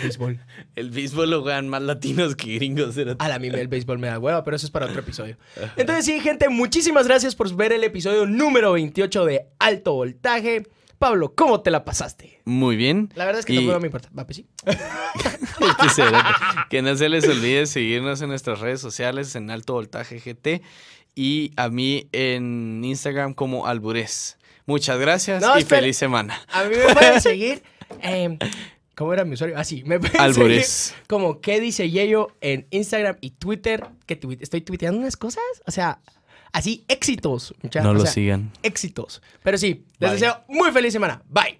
béisbol. 0.01 0.39
El 0.75 0.89
béisbol 0.89 1.29
lo 1.29 1.41
juegan 1.43 1.69
más 1.69 1.81
latinos 1.81 2.35
que 2.35 2.55
gringos. 2.55 2.95
A 3.19 3.27
la 3.29 3.39
mí 3.39 3.47
el 3.47 3.67
béisbol 3.67 3.99
me 3.99 4.07
da 4.07 4.19
hueva, 4.19 4.43
pero 4.43 4.55
eso 4.57 4.65
es 4.65 4.71
para 4.71 4.87
otro 4.87 4.99
episodio. 5.01 5.37
Entonces 5.77 6.05
sí, 6.05 6.19
gente, 6.19 6.49
muchísimas 6.49 7.07
gracias 7.07 7.35
por 7.35 7.53
ver 7.55 7.73
el 7.73 7.83
episodio 7.83 8.25
número 8.25 8.73
28 8.73 9.25
de 9.25 9.47
Alto 9.59 9.93
Voltaje. 9.93 10.63
Pablo, 10.99 11.33
¿cómo 11.35 11.59
te 11.61 11.69
la 11.69 11.83
pasaste? 11.83 12.39
Muy 12.45 12.77
bien. 12.77 13.09
La 13.15 13.25
verdad 13.25 13.39
es 13.41 13.45
que 13.45 13.53
Y- 13.53 13.57
tampoco 13.57 13.79
me 13.81 13.87
importa. 13.87 14.09
Va, 14.17 14.25
pues 14.25 14.37
sí. 14.37 14.47
que, 16.69 16.82
no 16.82 16.95
se 16.95 17.10
les 17.10 17.28
olvide 17.28 17.65
seguirnos 17.65 18.21
en 18.21 18.30
nuestras 18.30 18.60
redes 18.60 18.82
sociales 18.82 19.36
en 19.36 19.49
Alto 19.52 19.73
Voltaje 19.73 20.19
GT 20.19 20.62
y 21.15 21.52
a 21.56 21.69
mí 21.69 22.08
en 22.12 22.82
Instagram 22.84 23.34
como 23.34 23.67
Alburés. 23.67 24.38
Muchas 24.65 24.97
gracias 24.99 25.41
No, 25.41 25.56
y 25.58 25.60
espera. 25.62 25.82
feliz 25.82 25.97
semana. 25.97 26.41
A 26.52 26.63
mí 26.63 26.76
me 26.76 26.93
pueden 26.93 27.21
seguir. 27.21 27.63
¿Cómo 28.95 29.12
era 29.13 29.26
mi 29.26 29.34
usuario? 29.34 29.58
Ah, 29.58 29.63
sí, 29.63 29.84
me 29.86 29.99
pueden 29.99 30.34
seguir 30.34 30.63
como 31.08 31.41
qué 31.41 31.60
dice 31.60 31.89
Yeyo 31.89 32.28
en 32.41 32.67
Instagram 32.69 33.17
y 33.21 33.32
Twitter. 33.32 33.86
Que 34.06 34.19
estoy 34.39 34.62
tuiteando 34.62 34.99
unas 34.99 35.17
cosas. 35.17 35.43
O 35.65 35.71
sea, 35.71 35.99
así 36.52 36.86
éxitos. 36.88 37.54
mucha- 37.63 37.82
No 37.82 37.89
o 37.89 37.93
lo 37.93 38.02
sea, 38.02 38.12
sigan. 38.12 38.52
Éxitos. 38.62 39.21
Pero 39.41 39.58
sí, 39.58 39.86
les 39.99 40.12
Bye. 40.12 40.19
deseo 40.19 40.43
muy 40.47 40.71
feliz 40.71 40.93
semana. 40.93 41.21
Bye. 41.28 41.60